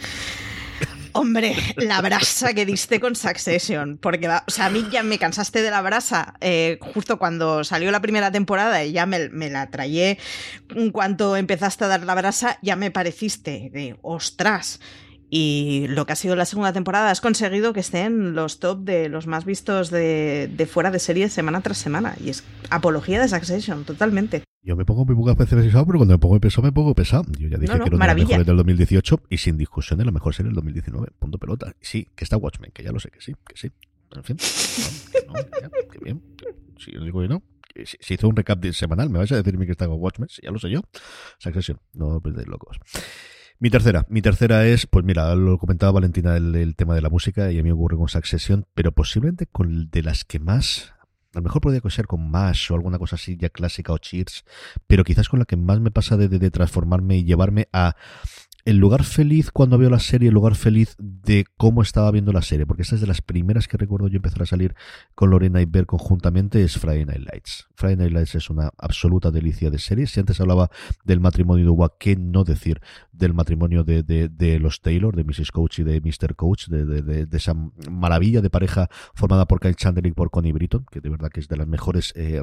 [1.13, 5.63] Hombre, la brasa que diste con Succession, porque o sea, a mí ya me cansaste
[5.63, 10.17] de la brasa eh, justo cuando salió la primera temporada y ya me, la traía
[10.75, 14.81] en cuanto empezaste a dar la brasa, ya me pareciste de ostras.
[15.33, 18.81] Y lo que ha sido la segunda temporada, has conseguido que esté en los top
[18.81, 22.17] de los más vistos de, de fuera de serie semana tras semana.
[22.23, 24.43] Y es apología de Succession, totalmente.
[24.63, 27.25] Yo me pongo muy pocas veces pesado, pero cuando me pongo pesado, me pongo pesado.
[27.39, 29.57] Yo ya dije No, no, que era una de las mejores del 2018 y sin
[29.57, 31.07] discusión es la mejor serie del 2019.
[31.19, 31.75] Punto pelota.
[31.81, 33.71] Y sí, que está Watchmen, que ya lo sé que sí, que sí.
[34.15, 36.23] En fin, no, que no, ya, que bien.
[36.79, 37.43] Si yo digo que no.
[38.01, 40.29] si hizo un recap de- semanal, ¿me vais a decirme que está Watchmen?
[40.29, 40.83] Si ya lo sé yo.
[41.39, 42.77] Succession, no os penséis locos.
[43.63, 47.53] Mi tercera, mi tercera es, pues mira, lo comentaba Valentina el, tema de la música
[47.53, 50.95] y a mí ocurre con Succession, pero posiblemente con de las que más,
[51.35, 54.45] a lo mejor podría ser con Mash o alguna cosa así ya clásica o Cheers,
[54.87, 57.97] pero quizás con la que más me pasa de, de- de transformarme y llevarme a
[58.65, 62.43] el lugar feliz cuando veo la serie, el lugar feliz de cómo estaba viendo la
[62.43, 64.75] serie, porque esta es de las primeras que recuerdo yo empezar a salir
[65.15, 67.69] con Lorena y ver conjuntamente, es Friday Night Lights.
[67.75, 70.07] Friday Night Lights es una absoluta delicia de serie.
[70.07, 70.71] Si antes hablaba
[71.05, 72.81] del matrimonio de Uwa, ¿qué no decir
[73.13, 75.53] del matrimonio de, de, de los Taylor, de Mrs.
[75.53, 76.35] Coach y de Mr.
[76.37, 77.55] Coach, de, de, esa
[77.91, 81.41] maravilla de pareja formada por Kyle Chandler y por Connie Britton, que de verdad que
[81.41, 82.43] es de los mejores eh,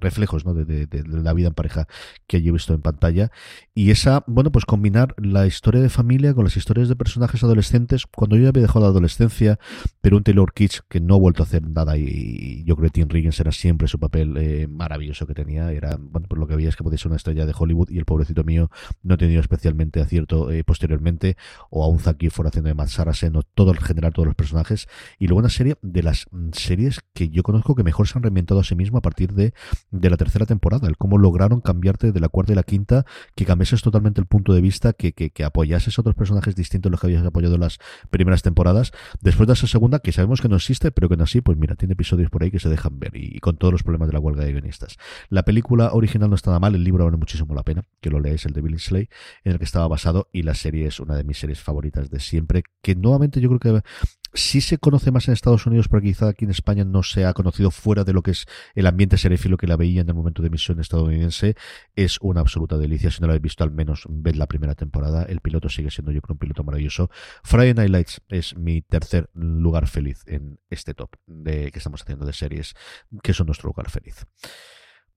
[0.00, 0.54] reflejos ¿no?
[0.54, 1.86] de la vida en pareja
[2.26, 3.30] que yo he visto en pantalla.
[3.74, 8.06] Y esa, bueno, pues combinar la historia de familia, con las historias de personajes adolescentes,
[8.06, 9.58] cuando yo había dejado la adolescencia,
[10.00, 12.94] pero un Taylor Kitsch que no ha vuelto a hacer nada y, yo creo que
[12.94, 16.56] Tim Riggins era siempre su papel eh, maravilloso que tenía, era, bueno, pues lo que
[16.56, 18.70] veía es que podía ser una estrella de Hollywood y el pobrecito mío
[19.02, 21.36] no ha tenido especialmente acierto eh, posteriormente,
[21.70, 24.88] o a un Zack Gifford haciendo de Matt o todo el general, todos los personajes,
[25.18, 28.22] y luego una serie de las mm, series que yo conozco que mejor se han
[28.22, 29.52] reinventado a sí mismo a partir de,
[29.90, 33.04] de la tercera temporada, el cómo lograron cambiarte de la cuarta y la quinta,
[33.34, 36.90] que cambiases totalmente el punto de vista, que, que, que apoyases a otros personajes distintos
[36.90, 37.78] a los que habías apoyado en las
[38.10, 41.40] primeras temporadas, después de esa segunda, que sabemos que no existe, pero que no así,
[41.40, 44.08] pues mira, tiene episodios por ahí que se dejan ver, y, con todos los problemas
[44.08, 44.96] de la huelga de guionistas.
[45.28, 48.20] La película original no está nada mal, el libro vale muchísimo la pena, que lo
[48.20, 49.08] leáis, el de Billy Slay,
[49.44, 52.20] en el que estaba basado, y la serie es una de mis series favoritas de
[52.20, 53.88] siempre, que nuevamente yo creo que
[54.32, 57.32] sí se conoce más en Estados Unidos, pero quizá aquí en España no se ha
[57.32, 60.42] conocido fuera de lo que es el ambiente seréfilo que la veía en el momento
[60.42, 61.54] de emisión estadounidense.
[61.96, 63.10] Es una absoluta delicia.
[63.10, 65.24] Si no la habéis visto, al menos ved la primera temporada.
[65.24, 67.10] El piloto sigue siendo, yo creo, un piloto maravilloso.
[67.42, 72.26] Friday Night Lights es mi tercer lugar feliz en este top de que estamos haciendo
[72.26, 72.74] de series,
[73.22, 74.26] que son nuestro lugar feliz.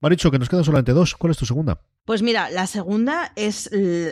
[0.02, 1.14] Maricho, que nos quedan solamente dos.
[1.14, 1.80] ¿Cuál es tu segunda?
[2.04, 3.70] Pues mira, la segunda es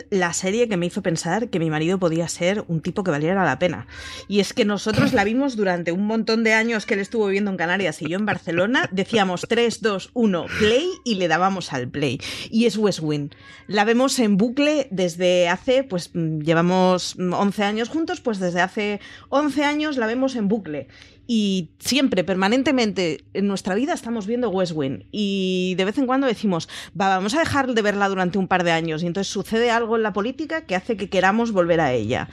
[0.09, 3.43] la serie que me hizo pensar que mi marido podía ser un tipo que valiera
[3.43, 3.87] la pena.
[4.29, 7.51] Y es que nosotros la vimos durante un montón de años que él estuvo viviendo
[7.51, 8.87] en Canarias y yo en Barcelona.
[8.93, 12.21] Decíamos 3, 2, 1, play y le dábamos al play.
[12.49, 13.31] Y es West Wing.
[13.67, 19.65] La vemos en bucle desde hace, pues llevamos 11 años juntos, pues desde hace 11
[19.65, 20.87] años la vemos en bucle
[21.27, 26.27] y siempre, permanentemente, en nuestra vida estamos viendo West Wing y de vez en cuando
[26.27, 26.67] decimos,
[26.99, 29.95] va, vamos a dejar de verla durante un par de años y entonces sucede algo
[29.95, 32.27] en la política que hace que queramos volver a ella.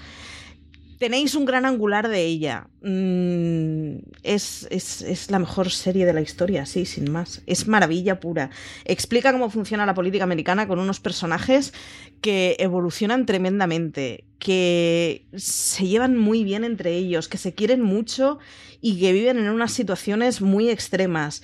[0.99, 2.67] Tenéis un gran angular de ella.
[2.83, 7.41] Mm, es, es, la mejor serie de la historia, sí, sin más.
[7.47, 8.51] Es maravilla pura.
[8.85, 11.73] Explica cómo funciona la política americana con unos personajes
[12.21, 18.41] que evolucionan tremendamente, que se llevan muy bien entre ellos, que se quieren mucho
[18.81, 21.43] y que viven en unas situaciones muy extremas.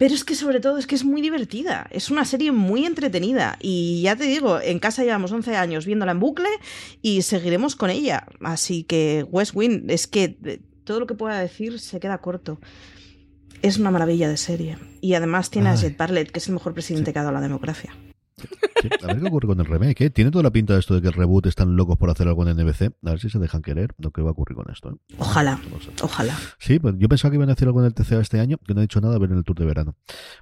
[0.00, 3.58] Pero es que sobre todo es que es muy divertida, es una serie muy entretenida
[3.60, 6.48] y ya te digo, en casa llevamos 11 años viéndola en bucle
[7.02, 8.26] y seguiremos con ella.
[8.40, 12.58] Así que West Wing, es que eh, todo lo que pueda decir se queda corto.
[13.60, 14.78] Es una maravilla de serie.
[15.02, 17.42] Y además tiene a Jet Bartlett, que es el mejor presidente que ha dado la
[17.42, 17.94] democracia
[19.02, 20.00] a ver qué ocurre con el remake.
[20.02, 20.10] ¿eh?
[20.10, 22.46] Tiene toda la pinta de esto de que el reboot están locos por hacer algo
[22.46, 22.92] en NBC.
[23.04, 24.90] A ver si se dejan querer lo que va a ocurrir con esto.
[24.90, 25.14] ¿eh?
[25.18, 25.60] Ojalá,
[26.02, 26.36] ojalá.
[26.58, 28.74] Sí, pues yo pensaba que iban a hacer algo en el TCA este año, que
[28.74, 29.96] no he dicho nada a ver en el tour de verano.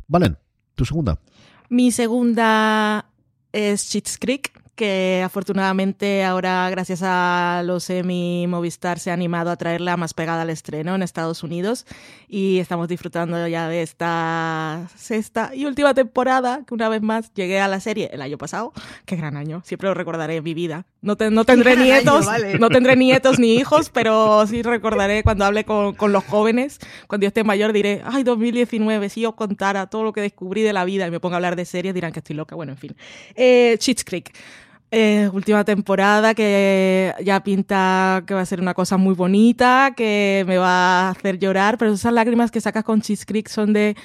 [0.06, 0.38] Valen,
[0.74, 1.20] tu segunda.
[1.68, 3.10] Mi segunda
[3.52, 9.56] es Cheats Creek, que afortunadamente ahora gracias a los Emmy Movistar se ha animado a
[9.56, 11.84] traerla más pegada al estreno en Estados Unidos
[12.28, 17.58] y estamos disfrutando ya de esta sexta y última temporada que una vez más llegué
[17.58, 18.72] a la serie el año pasado.
[19.04, 20.86] Qué gran año, siempre lo recordaré en mi vida.
[21.02, 22.28] No, no tendré nietos,
[22.60, 27.24] no tendré nietos ni hijos, pero sí recordaré cuando hable con, con, los jóvenes, cuando
[27.24, 30.84] yo esté mayor diré, ay, 2019, si yo contara todo lo que descubrí de la
[30.84, 32.54] vida y me ponga a hablar de series dirán que estoy loca.
[32.54, 32.96] Bueno, en fin.
[33.34, 34.32] Eh, Cheats Creek.
[34.90, 40.44] Eh, última temporada que ya pinta que va a ser una cosa muy bonita, que
[40.46, 43.96] me va a hacer llorar, pero esas lágrimas que sacas con Cheese Creek son de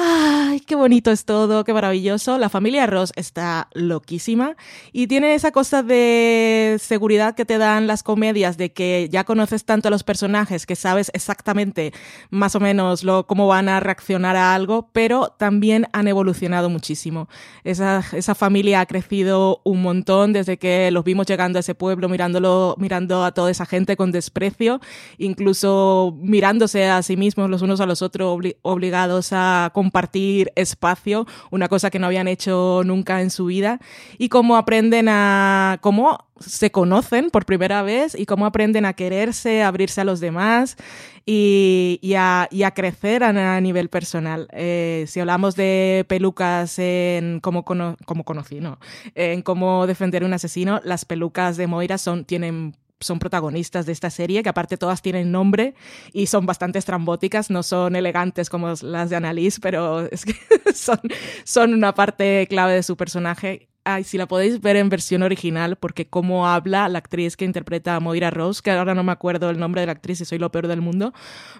[0.00, 1.64] ¡Ay, qué bonito es todo!
[1.64, 2.38] ¡Qué maravilloso!
[2.38, 4.54] La familia Ross está loquísima
[4.92, 9.64] y tiene esa cosa de seguridad que te dan las comedias de que ya conoces
[9.64, 11.92] tanto a los personajes que sabes exactamente
[12.30, 17.28] más o menos lo, cómo van a reaccionar a algo, pero también han evolucionado muchísimo.
[17.64, 22.08] Esa, esa familia ha crecido un montón desde que los vimos llegando a ese pueblo,
[22.08, 24.80] mirándolo, mirando a toda esa gente con desprecio,
[25.16, 31.68] incluso mirándose a sí mismos los unos a los otros, obligados a compartir espacio, una
[31.68, 33.80] cosa que no habían hecho nunca en su vida,
[34.18, 39.62] y cómo aprenden a, cómo se conocen por primera vez y cómo aprenden a quererse,
[39.62, 40.76] a abrirse a los demás
[41.24, 44.46] y, a, crecer a, nivel personal.
[44.52, 48.78] Eh, si hablamos de pelucas en cómo, conocí, ¿no?
[49.14, 54.10] En cómo defender un asesino, las pelucas de Moira son, tienen son protagonistas de esta
[54.10, 55.74] serie, que aparte todas tienen nombre
[56.12, 60.34] y son bastante estrambóticas, no son elegantes como las de Annalise, pero es que
[60.74, 61.00] son,
[61.44, 63.68] son una parte clave de su personaje.
[63.84, 67.96] Ay, si la podéis ver en versión original, porque cómo habla la actriz que interpreta
[67.96, 70.38] a Moira Rose, que ahora no me acuerdo el nombre de la actriz y soy
[70.38, 71.14] lo peor del mundo,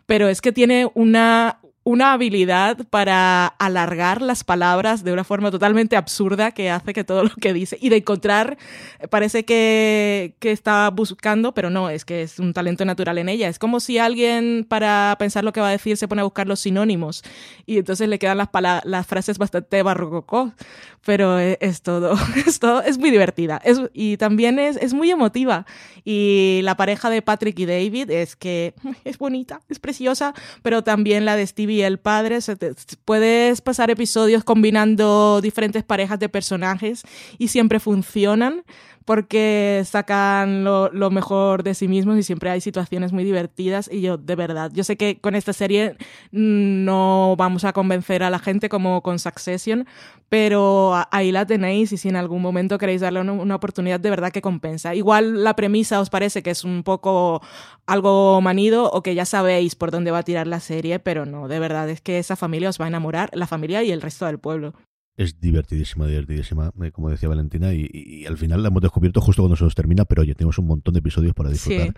[0.04, 5.96] pero es que tiene una, una habilidad para alargar las palabras de una forma totalmente
[5.96, 8.58] absurda que hace que todo lo que dice y de encontrar,
[9.08, 13.48] parece que, que está buscando, pero no, es que es un talento natural en ella.
[13.48, 16.46] Es como si alguien para pensar lo que va a decir se pone a buscar
[16.46, 17.24] los sinónimos.
[17.64, 18.50] Y entonces le quedan las,
[18.84, 20.52] las frases bastante barrococó,
[21.06, 23.62] pero es, es, todo, es todo, es muy divertida.
[23.94, 25.64] Y también es, es muy emotiva.
[26.04, 28.74] Y la pareja de Patrick y David es que
[29.04, 32.38] es bonita, es preciosa, pero también la de Stevie el padre.
[33.04, 37.02] puedes pasar episodios combinando diferentes parejas de personajes
[37.38, 38.64] y siempre funcionan
[39.08, 44.18] porque sacan lo, mejor de sí mismos y siempre hay situaciones muy divertidas y yo
[44.18, 45.96] de verdad, yo sé que con esta serie
[46.30, 49.86] no vamos a convencer a la gente como con Succession,
[50.28, 54.10] pero ahí la tenéis y si en algún momento queréis darle una, una oportunidad de
[54.10, 54.94] verdad que compensa.
[54.94, 57.40] Igual la premisa os parece que es un poco
[57.86, 61.48] algo manido o que ya sabéis por dónde va a tirar la serie, pero no,
[61.48, 64.26] de verdad es que esa familia os va a enamorar, la familia y el resto
[64.26, 64.74] del pueblo
[65.18, 69.56] es divertidísima, divertidísima, eh, como decía Valentina, y, al final la hemos descubierto justo cuando
[69.56, 71.92] se nos termina, pero oye, tenemos un montón de episodios para disfrutar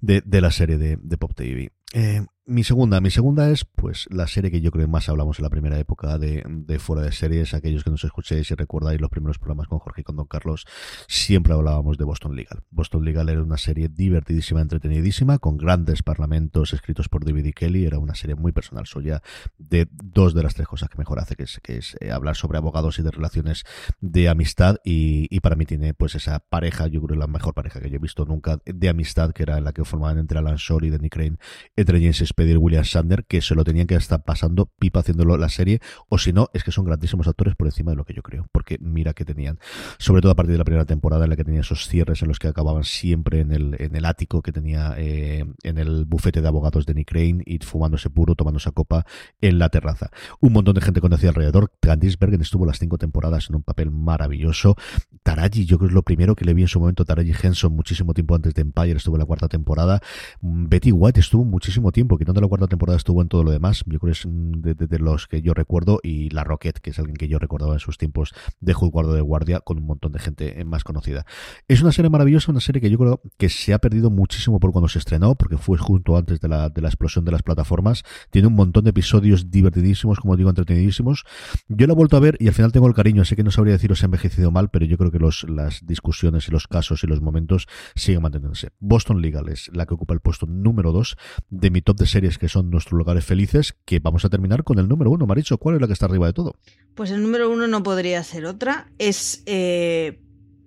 [0.00, 1.72] de, de, la serie de, de Pop TV.
[1.92, 5.38] Eh, mi segunda, mi segunda es pues la serie que yo creo que más hablamos
[5.38, 6.42] en la primera época de,
[6.80, 7.54] fuera de series.
[7.54, 10.66] Aquellos que nos escuchéis y recordáis los primeros programas con Jorge y con Don Carlos,
[11.06, 12.64] siempre hablábamos de Boston Legal.
[12.70, 17.84] Boston Legal era una serie divertidísima, entretenidísima, con grandes parlamentos escritos por David y Kelly.
[17.84, 19.22] Era una serie muy personal suya
[19.56, 22.34] de dos de las tres cosas que mejor hace, que es, que es eh, hablar
[22.34, 23.62] sobre abogados y de relaciones
[24.00, 24.78] de amistad.
[24.82, 28.00] Y, para mí tiene pues esa pareja, yo creo la mejor pareja que yo he
[28.00, 31.38] visto nunca de amistad, que era la que formaban entre Alan Shore y Danny Crane,
[31.80, 35.48] entre James pedir William Sander, que se lo tenían que estar pasando pipa haciéndolo la
[35.48, 38.22] serie, o si no, es que son grandísimos actores por encima de lo que yo
[38.22, 39.58] creo, porque mira que tenían,
[39.98, 42.28] sobre todo a partir de la primera temporada en la que tenía esos cierres en
[42.28, 46.42] los que acababan siempre en el, en el ático que tenía eh, en el bufete
[46.42, 49.06] de abogados de Nick Crane y fumándose puro, tomándose copa
[49.40, 50.10] en la terraza.
[50.40, 51.72] Un montón de gente conocida alrededor.
[51.80, 54.76] Candice Bergen estuvo las cinco temporadas en un papel maravilloso.
[55.22, 57.74] Taraji, yo creo que es lo primero que le vi en su momento, Taraji Henson,
[57.74, 60.00] muchísimo tiempo antes de Empire, estuvo en la cuarta temporada.
[60.40, 63.82] Betty White estuvo muchísimo tiempo, que de la cuarta temporada estuvo en todo lo demás.
[63.86, 66.00] Yo creo que es de, los que yo recuerdo.
[66.02, 69.20] Y La Rocket, que es alguien que yo recordaba en sus tiempos de guardo de
[69.20, 71.26] guardia, con un montón de gente más conocida.
[71.68, 74.72] Es una serie maravillosa, una serie que yo creo que se ha perdido muchísimo por
[74.72, 78.02] cuando se estrenó, porque fue justo antes de la, de la explosión de las plataformas.
[78.30, 81.24] Tiene un montón de episodios divertidísimos, como digo, entretenidísimos.
[81.68, 83.24] Yo la he vuelto a ver y al final tengo el cariño.
[83.24, 86.48] Sé que no sabría deciros ha envejecido mal, pero yo creo que los, las discusiones
[86.48, 88.70] y los casos y los momentos siguen manteniéndose.
[88.80, 91.16] Boston Legal es la que ocupa el puesto número 2
[91.60, 94.78] de mi top de series que son nuestros lugares felices, que vamos a terminar con
[94.78, 95.26] el número uno.
[95.26, 96.56] Maricho, ¿cuál es la que está arriba de todo?
[96.94, 98.90] Pues el número uno no podría ser otra.
[98.98, 100.20] Es eh,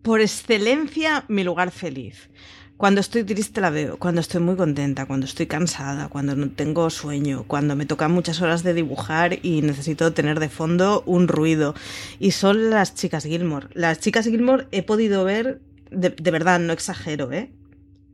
[0.03, 2.29] por excelencia mi lugar feliz.
[2.77, 6.89] Cuando estoy triste la veo, cuando estoy muy contenta, cuando estoy cansada, cuando no tengo
[6.89, 11.75] sueño, cuando me tocan muchas horas de dibujar y necesito tener de fondo un ruido.
[12.19, 13.67] Y son las chicas Gilmore.
[13.73, 17.53] Las chicas Gilmore he podido ver, de, de verdad, no exagero, ¿eh?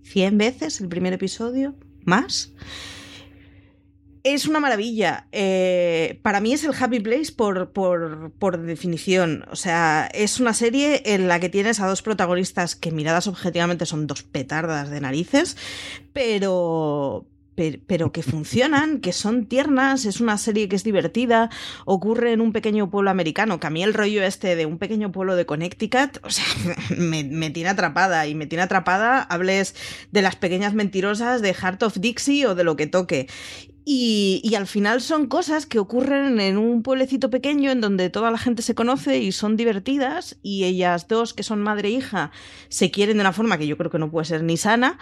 [0.04, 1.76] 100 veces el primer episodio,
[2.10, 2.52] más.
[4.24, 5.28] Es una maravilla.
[5.32, 9.46] Eh, para mí es el Happy Place por, por, por, definición.
[9.50, 13.86] O sea, es una serie en la que tienes a dos protagonistas que miradas objetivamente
[13.86, 15.56] son dos petardas de narices,
[16.12, 17.26] pero,
[17.88, 21.50] pero que funcionan, que son tiernas, es una serie que es divertida,
[21.86, 25.12] ocurre en un pequeño pueblo americano, que a mí el rollo este de un pequeño
[25.12, 26.46] pueblo de Connecticut, o sea,
[26.98, 29.76] me, me tiene atrapada y me tiene atrapada, hables
[30.12, 33.28] de las pequeñas mentirosas de Heart of Dixie o de lo que toque.
[33.92, 38.38] Y, al final son cosas que ocurren en un pueblecito pequeño en donde toda la
[38.38, 42.32] gente se conoce y son divertidas y ellas dos, que son madre e hija,
[42.68, 45.00] se quieren de una forma que yo creo que no puede ser ni sana.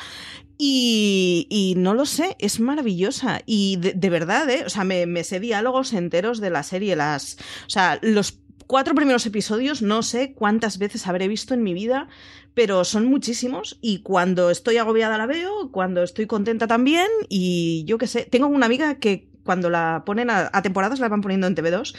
[0.57, 3.41] Y, no lo sé, es maravillosa.
[3.45, 4.63] Y de, verdad, ¿eh?
[4.65, 6.95] O sea, me, me sé diálogos enteros de la serie.
[6.95, 7.37] Las,
[7.67, 12.09] o sea, los cuatro primeros episodios no sé cuántas veces habré visto en mi vida,
[12.53, 17.97] pero son muchísimos y cuando estoy agobiada la veo, cuando estoy contenta también y yo
[17.97, 21.55] qué sé, tengo una amiga que cuando la ponen a, temporadas la van poniendo en
[21.55, 21.95] TV2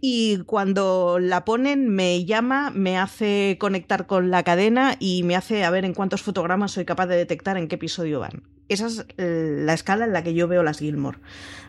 [0.00, 5.64] y cuando la ponen me llama, me hace conectar con la cadena y me hace
[5.64, 8.44] a ver en cuántos fotogramas soy capaz de detectar en qué episodio van.
[8.68, 11.18] Esa es la escala en la que yo veo las Gilmore.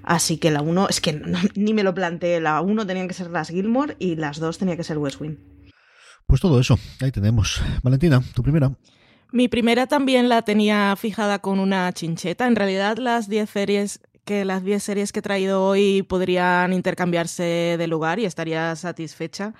[0.04, 1.22] Así que la 1, es que
[1.56, 4.78] ni me lo planteé, la 1 tenían que ser las Gilmore y las 2 tenía
[4.78, 5.36] que ser West Wing.
[6.28, 7.62] Pues todo eso, ahí tenemos.
[7.82, 8.72] Valentina, tu primera.
[9.32, 12.46] Mi primera también la tenía fijada con una chincheta.
[12.46, 17.76] En realidad las 10 series que las 10 series que he traído hoy podrían intercambiarse
[17.78, 19.54] de lugar y estaría satisfecha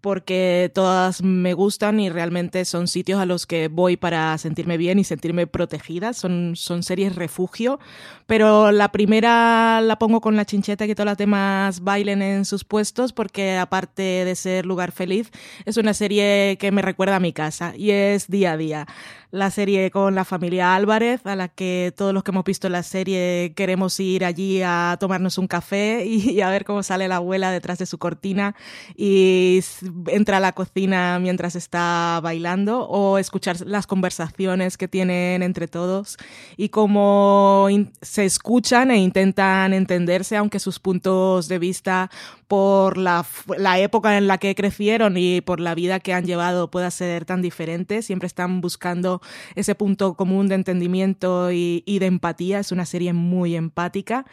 [0.00, 4.98] porque todas me gustan y realmente son sitios a los que voy para sentirme bien
[4.98, 6.12] y sentirme protegida.
[6.12, 7.78] Son, son series refugio,
[8.26, 12.64] pero la primera la pongo con la chincheta que todas las demás bailen en sus
[12.64, 15.30] puestos porque aparte de ser lugar feliz,
[15.66, 18.86] es una serie que me recuerda a mi casa y es día a día
[19.30, 22.82] la serie con la familia Álvarez, a la que todos los que hemos visto la
[22.82, 27.50] serie queremos ir allí a tomarnos un café y, a ver cómo sale la abuela
[27.52, 28.56] detrás de su cortina
[28.96, 29.60] y
[30.08, 36.16] entra a la cocina mientras está bailando o escuchar las conversaciones que tienen entre todos
[36.56, 37.68] y cómo
[38.02, 42.10] se escuchan e intentan entenderse, aunque sus puntos de vista
[42.48, 43.24] por la,
[43.58, 47.24] la época en la que crecieron y por la vida que han llevado pueda ser
[47.24, 49.19] tan diferente, siempre están buscando
[49.54, 52.60] ese punto común de entendimiento y, de empatía.
[52.60, 54.26] Es una serie muy empática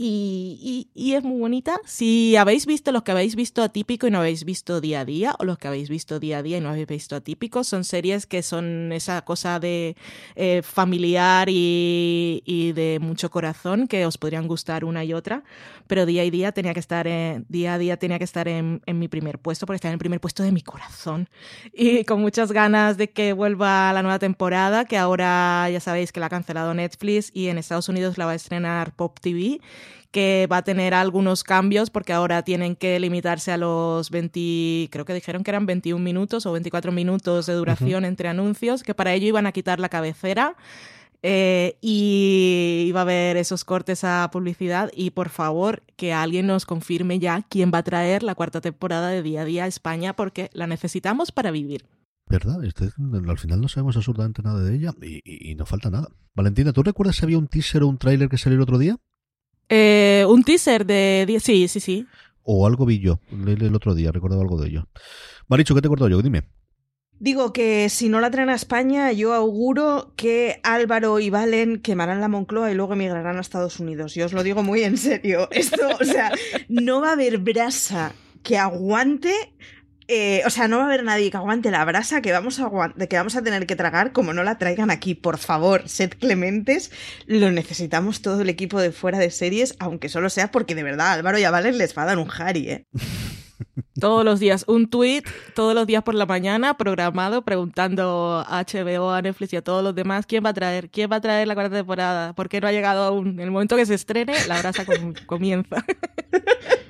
[0.00, 1.80] y, es muy bonita.
[1.84, 5.34] Si habéis visto los que habéis visto atípico y no habéis visto día a día,
[5.38, 8.26] o los que habéis visto día a día y no habéis visto atípico, son series
[8.26, 9.96] que son esa cosa de
[10.36, 15.42] eh, familiar y, de mucho corazón que os podrían gustar una y otra,
[15.86, 18.82] pero día a día tenía que estar en, día a día tenía que estar en,
[18.86, 21.28] en mi primer puesto, porque está en el primer puesto de mi corazón.
[21.72, 24.27] Y con muchas ganas de que vuelva la nueva temporada,
[24.88, 28.32] que ahora ya sabéis que la ha cancelado Netflix y en Estados Unidos la va
[28.32, 29.60] a estrenar Pop TV
[30.10, 35.04] que va a tener algunos cambios porque ahora tienen que limitarse a los 20, creo
[35.04, 39.12] que dijeron que eran 21 minutos o 24 minutos de duración entre anuncios, que para
[39.12, 40.56] ello iban a quitar la cabecera.
[41.24, 46.64] Eh, y iba a haber esos cortes a publicidad y por favor que alguien nos
[46.64, 50.14] confirme ya quién va a traer la cuarta temporada de Día a Día a España
[50.14, 51.86] porque la necesitamos para vivir.
[52.30, 52.62] ¿Verdad?
[52.64, 52.90] Este,
[53.28, 56.08] al final no sabemos absolutamente nada de ella y, y, no falta nada.
[56.34, 58.98] Valentina, ¿tú recuerdas si había un teaser o un tráiler que salió el otro día?
[59.68, 61.38] Eh, un teaser de...
[61.40, 62.06] Sí, sí, sí.
[62.42, 64.88] O algo vi yo el, otro día, recordaba algo de ello.
[65.48, 66.22] Maricho, ¿qué te acuerdo yo?
[66.22, 66.44] Dime.
[67.20, 72.20] Digo que si no la traen a España, yo auguro que Álvaro y Valen quemarán
[72.20, 74.14] la Moncloa y luego emigrarán a Estados Unidos.
[74.14, 75.48] Yo os lo digo muy en serio.
[75.50, 76.32] Esto, o sea,
[76.68, 79.32] no va a haber brasa que aguante
[80.08, 82.70] eh, o sea, no va a haber nadie que aguante la brasa que vamos, a
[83.08, 85.14] que vamos a tener que tragar como no la traigan aquí.
[85.14, 86.90] Por favor, sed clementes.
[87.26, 91.12] Lo necesitamos todo el equipo de fuera de series, aunque solo sea porque de verdad
[91.12, 92.86] Álvaro y a Valen les va a dar un jari, ¿eh?
[94.00, 95.24] Todos los días, un tweet,
[95.54, 99.82] todos los días por la mañana, programado, preguntando a HBO, a Netflix y a todos
[99.82, 102.60] los demás quién va a traer, quién va a traer la cuarta temporada, por qué
[102.60, 103.30] no ha llegado aún.
[103.30, 104.84] En el momento que se estrene, la brasa
[105.26, 105.84] comienza.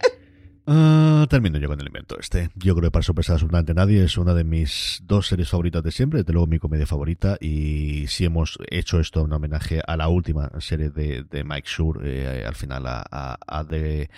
[0.70, 2.50] Uh, termino yo con el invento este.
[2.54, 5.90] Yo creo que para sorpresa absolutamente nadie es una de mis dos series favoritas de
[5.90, 7.38] siempre, desde luego mi comedia favorita.
[7.40, 12.44] Y si hemos hecho esto en homenaje a la última serie de, Mike Schur, eh,
[12.46, 14.10] al final a, a, a, The,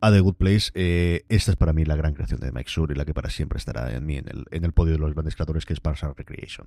[0.00, 2.92] a The Good Place, eh, esta es para mí la gran creación de Mike Sur
[2.92, 5.12] y la que para siempre estará en mí, en el, en el podio de los
[5.12, 6.66] grandes creadores, que es Parks and Recreation.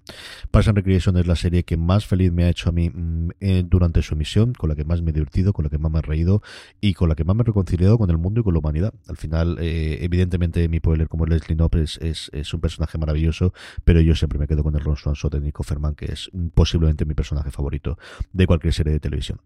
[0.51, 3.29] Parks and Recreation es la serie que más feliz me ha hecho a mí mm,
[3.39, 5.91] eh, durante su emisión, con la que más me he divertido, con la que más
[5.91, 6.41] me he reído
[6.81, 8.93] y con la que más me he reconciliado con el mundo y con la humanidad.
[9.07, 13.53] Al final, eh, evidentemente, mi spoiler como Leslie Knope es, es, un personaje maravilloso,
[13.85, 17.05] pero yo siempre me quedo con el Ron Swanson de Nico Ferman, que es posiblemente
[17.05, 17.97] mi personaje favorito
[18.33, 19.39] de cualquier serie de televisión.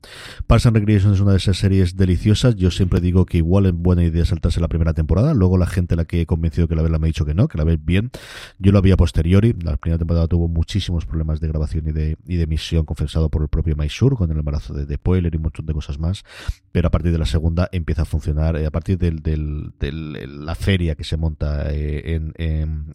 [0.47, 2.55] Parks and Recreation es una de esas series deliciosas.
[2.55, 5.33] Yo siempre digo que igual buena idea saltarse la primera temporada.
[5.33, 7.47] Luego la gente la que he convencido que la verla me ha dicho que no,
[7.47, 8.11] que la ve bien.
[8.59, 9.55] Yo lo había posteriori.
[9.63, 13.41] La primera temporada tuvo muchísimos problemas de grabación y de, y de emisión confesado por
[13.41, 16.23] el propio Mysure con el embarazo de, de Poiler y un montón de cosas más.
[16.71, 18.57] Pero a partir de la segunda empieza a funcionar.
[18.57, 22.33] Eh, a partir de del, del, la feria que se monta eh, en,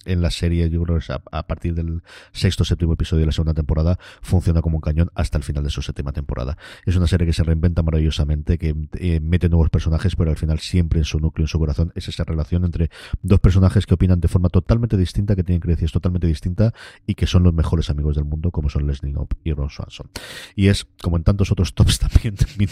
[0.05, 2.03] en, la serie, yo creo que a, partir del
[2.33, 5.71] sexto séptimo episodio de la segunda temporada funciona como un cañón hasta el final de
[5.71, 6.57] su séptima temporada.
[6.85, 10.59] Es una serie que se reinventa maravillosamente, que eh, mete nuevos personajes, pero al final
[10.71, 12.91] siempre en su núcleo, en su corazón, es esa relación entre
[13.23, 16.73] dos personajes que opinan de forma totalmente distinta, que tienen creencias totalmente distintas
[17.07, 20.09] y que son los mejores amigos del mundo, como son Leslie Knope y Ron Swanson.
[20.55, 22.67] Y es, como en tantos otros tops también, mi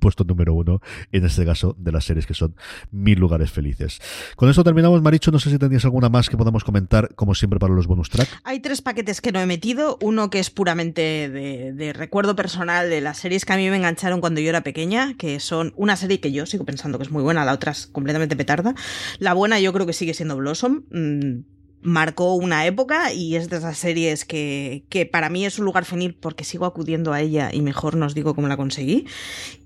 [0.00, 0.80] puesto número uno,
[1.12, 2.54] en este caso, de las series que son
[2.90, 4.00] mil lugares felices.
[4.36, 5.30] Con esto terminamos, Maricho.
[5.30, 8.28] No sé si tenías alguna más que podamos comentar, como siempre, para los bonus track.
[8.44, 9.98] Hay tres paquetes que no he metido.
[10.00, 14.20] Uno que es puramente de recuerdo personal de las series que a mí me engancharon
[14.20, 17.22] cuando yo era pequeña, que son una serie que yo sigo pensando que es muy
[17.22, 18.74] buena, la otra es completamente petarda.
[19.18, 20.84] La buena yo creo que sigue siendo Blossom.
[20.90, 21.44] Mm,
[21.82, 25.84] marcó una época y es de esas series que, que, para mí es un lugar
[25.84, 29.06] feliz porque sigo acudiendo a ella y mejor nos digo cómo la conseguí.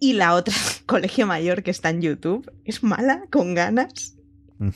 [0.00, 0.54] Y la otra,
[0.86, 4.15] Colegio Mayor, que está en YouTube, es mala, con ganas.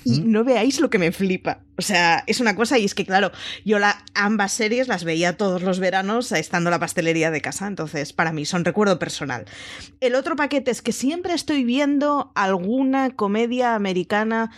[0.05, 1.61] Y no veáis lo que me flipa.
[1.79, 3.33] O sea, es una cosa y es que, claro,
[3.65, 7.67] yo la, ambas series las veía todos los veranos estando en la pastelería de casa,
[7.67, 9.47] entonces para mí son recuerdo personal.
[10.01, 14.51] El otro paquete es que siempre estoy viendo alguna comedia americana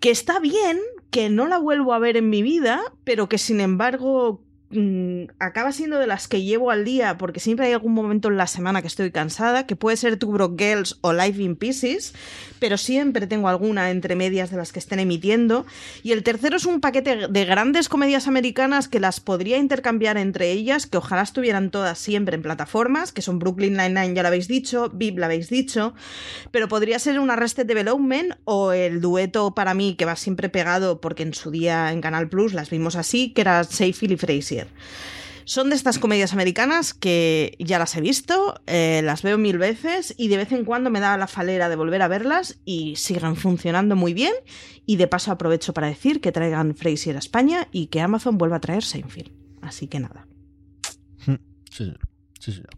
[0.00, 3.60] que está bien, que no la vuelvo a ver en mi vida, pero que sin
[3.60, 4.42] embargo
[4.72, 8.36] mm, acaba siendo de las que llevo al día porque siempre hay algún momento en
[8.36, 12.14] la semana que estoy cansada, que puede ser Two Broke Girls o Life in Pieces,
[12.58, 15.66] pero siempre tengo alguna entre medias de las que estén emitiendo.
[16.02, 20.50] Y el tercero es un paquete de grandes comedias americanas que las podría intercambiar entre
[20.50, 24.48] ellas, que ojalá estuvieran todas siempre en plataformas, que son Brooklyn Nine-Nine, ya lo habéis
[24.48, 25.94] dicho, VIP lo habéis dicho,
[26.50, 31.00] pero podría ser un Arrested Development o el dueto para mí que va siempre pegado
[31.00, 34.61] porque en su día en Canal Plus las vimos así, que era Seyfield y Frazier.
[35.44, 40.14] Son de estas comedias americanas que ya las he visto, eh, las veo mil veces
[40.16, 43.36] y de vez en cuando me da la falera de volver a verlas y siguen
[43.36, 44.32] funcionando muy bien.
[44.86, 48.56] Y de paso aprovecho para decir que traigan Frasier a España y que Amazon vuelva
[48.56, 49.30] a traer Seinfeld.
[49.62, 50.26] Así que nada.
[51.24, 51.38] Sí,
[51.70, 52.00] señor.
[52.38, 52.70] Sí, señor.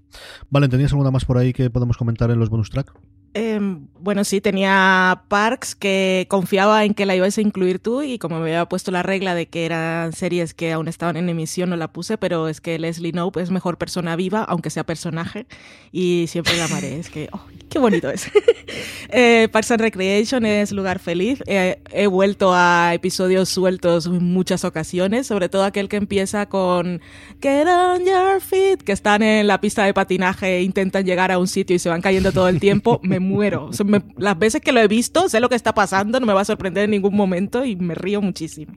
[0.51, 2.94] Vale, ¿tenías alguna más por ahí que podemos comentar en los bonus track?
[3.35, 3.59] Eh,
[3.98, 8.39] bueno, sí, tenía Parks que confiaba en que la ibas a incluir tú y como
[8.39, 11.77] me había puesto la regla de que eran series que aún estaban en emisión, no
[11.77, 15.47] la puse, pero es que Leslie Knope es mejor persona viva, aunque sea personaje,
[15.90, 16.98] y siempre la amaré.
[16.98, 18.31] Es que, oh, qué bonito es.
[19.09, 21.43] eh, Parks and Recreation es lugar feliz.
[21.47, 27.01] Eh, he vuelto a episodios sueltos en muchas ocasiones, sobre todo aquel que empieza con
[27.40, 31.39] Get on your feet, que están en la pista de patinaje e intentan llegar a
[31.39, 33.01] un sitio y se van cayendo todo el tiempo.
[33.02, 33.70] Me muero.
[34.16, 36.44] Las veces que lo he visto, sé lo que está pasando, no me va a
[36.44, 38.74] sorprender en ningún momento y me río muchísimo.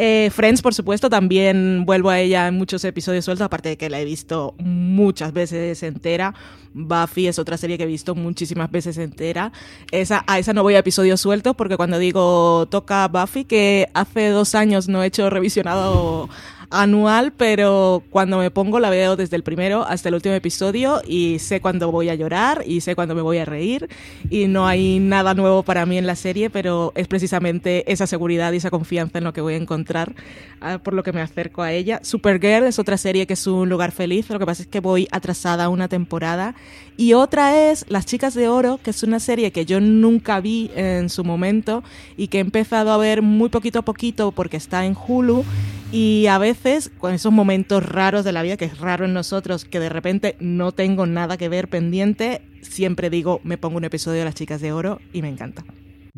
[0.00, 3.90] Eh, Friends, por supuesto, también vuelvo a ella en muchos episodios sueltos, aparte de que
[3.90, 6.34] la he visto muchas veces entera.
[6.72, 9.50] Buffy es otra serie que he visto muchísimas veces entera.
[9.90, 14.28] Esa, a esa no voy a episodios sueltos porque cuando digo toca Buffy, que hace
[14.28, 16.28] dos años no he hecho revisionado
[16.70, 21.38] anual, pero cuando me pongo la veo desde el primero hasta el último episodio y
[21.38, 23.88] sé cuándo voy a llorar y sé cuándo me voy a reír.
[24.28, 28.52] Y no hay nada nuevo para mí en la serie, pero es precisamente esa seguridad
[28.52, 30.14] y esa confianza en lo que voy a encontrar
[30.60, 32.00] ah, por lo que me acerco a ella.
[32.02, 35.08] Supergirl es otra serie que es un lugar feliz, lo que pasa es que voy
[35.10, 36.54] atrasada una temporada.
[36.96, 40.70] Y otra es Las Chicas de Oro, que es una serie que yo nunca vi
[40.74, 41.82] en su momento
[42.16, 45.44] y que he empezado a ver muy poquito a poquito porque está en Hulu
[45.90, 49.64] y a veces con esos momentos raros de la vida, que es raro en nosotros,
[49.64, 54.18] que de repente no tengo nada que ver pendiente, siempre digo, me pongo un episodio
[54.18, 55.64] de Las Chicas de Oro y me encanta.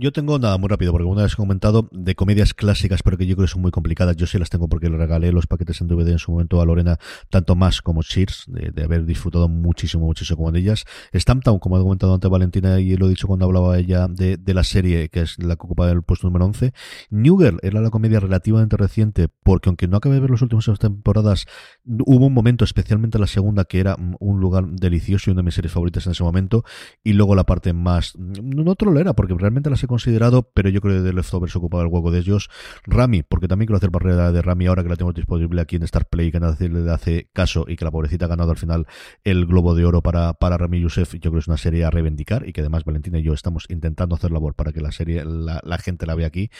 [0.03, 3.27] Yo tengo nada muy rápido, porque una vez he comentado de comedias clásicas, pero que
[3.27, 4.17] yo creo que son muy complicadas.
[4.17, 6.65] Yo sí las tengo porque le regalé los paquetes en DVD en su momento a
[6.65, 6.97] Lorena,
[7.29, 10.87] tanto más como Cheers, de, de haber disfrutado muchísimo, muchísimo con ellas.
[11.13, 14.55] Stamptown, como he comentado antes Valentina, y lo he dicho cuando hablaba ella de, de
[14.55, 16.73] la serie, que es la que ocupa el puesto número 11.
[17.11, 20.65] New Girl era la comedia relativamente reciente, porque aunque no acabé de ver las últimas
[20.65, 21.45] dos temporadas,
[21.85, 25.55] hubo un momento, especialmente la segunda, que era un lugar delicioso y una de mis
[25.57, 26.65] series favoritas en ese momento,
[27.05, 31.09] y luego la parte más, no, trolera, porque realmente he considerado, pero yo creo que
[31.09, 32.49] The Leftovers ocupaba el hueco de ellos.
[32.85, 35.83] Rami, porque también quiero hacer barrera de Rami ahora que la tengo disponible aquí en
[35.83, 38.87] Star Play, que nadie le hace caso y que la pobrecita ha ganado al final
[39.25, 41.13] el Globo de Oro para, para Rami Youssef.
[41.15, 43.67] Yo creo que es una serie a reivindicar y que además Valentina y yo estamos
[43.69, 46.51] intentando hacer labor para que la serie, la, gente la vea aquí.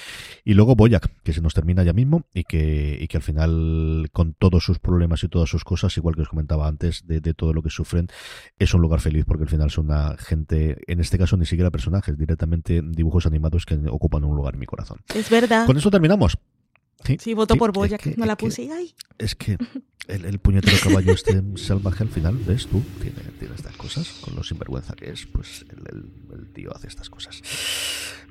[0.45, 4.09] Y luego Boyac, que se nos termina ya mismo y que, y que al final,
[4.13, 7.53] con todos sus problemas y todas sus cosas, igual que os comentaba antes, de, todo
[7.53, 8.09] lo que sufren,
[8.59, 11.71] es un lugar feliz porque al final son una gente, en este caso ni siquiera
[11.71, 14.99] personajes, directamente dibujos animados que ocupan un lugar en mi corazón.
[15.15, 15.67] Es verdad.
[15.67, 16.39] Con eso terminamos.
[17.19, 18.95] Sí, voto por es Boyac, que- no la que- puse y ay.
[19.19, 19.57] Es que
[20.09, 22.83] el, el puñetero caballo este salvaje al final, ¿ves tú?
[23.01, 24.09] Tiene, tiene estas cosas.
[24.21, 27.41] Con lo sinvergüenza que es, pues el, el- el tío hace estas cosas.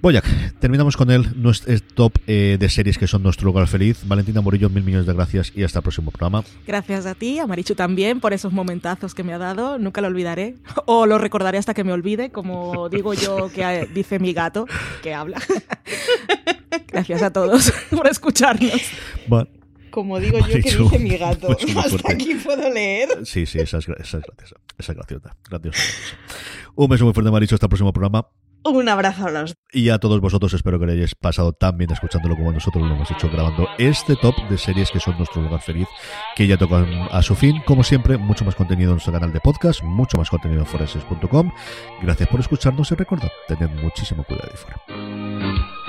[0.01, 0.25] Boyac,
[0.59, 3.99] terminamos con él, nuestro es top eh, de series que son nuestro lugar feliz.
[4.05, 6.43] Valentina Morillo, mil millones de gracias y hasta el próximo programa.
[6.65, 9.77] Gracias a ti, a Marichu también, por esos momentazos que me ha dado.
[9.77, 10.55] Nunca lo olvidaré.
[10.85, 14.65] O lo recordaré hasta que me olvide, como digo yo que eh, dice mi gato,
[15.03, 15.41] que habla.
[16.87, 18.81] Gracias a todos por escucharnos.
[19.91, 21.51] Como digo yo que dice mi gato.
[21.51, 22.13] Hasta fuerte.
[22.13, 23.25] aquí puedo leer.
[23.25, 24.55] Sí, sí, esa es, esa es graciosa.
[24.77, 25.35] Esa es graciosa.
[25.49, 25.83] graciosa, graciosa.
[26.75, 27.55] Un beso muy fuerte, Maricho.
[27.55, 28.27] Hasta el próximo programa.
[28.65, 31.91] Un abrazo a los Y a todos vosotros espero que lo hayáis pasado tan bien
[31.91, 35.61] escuchándolo como nosotros lo hemos hecho grabando este top de series que son nuestro lugar
[35.61, 35.87] feliz,
[36.35, 37.61] que ya tocan a su fin.
[37.65, 41.51] Como siempre, mucho más contenido en nuestro canal de podcast, mucho más contenido en foreses.com.
[42.01, 45.88] Gracias por escucharnos y recordad, tened muchísimo cuidado ahí fuera.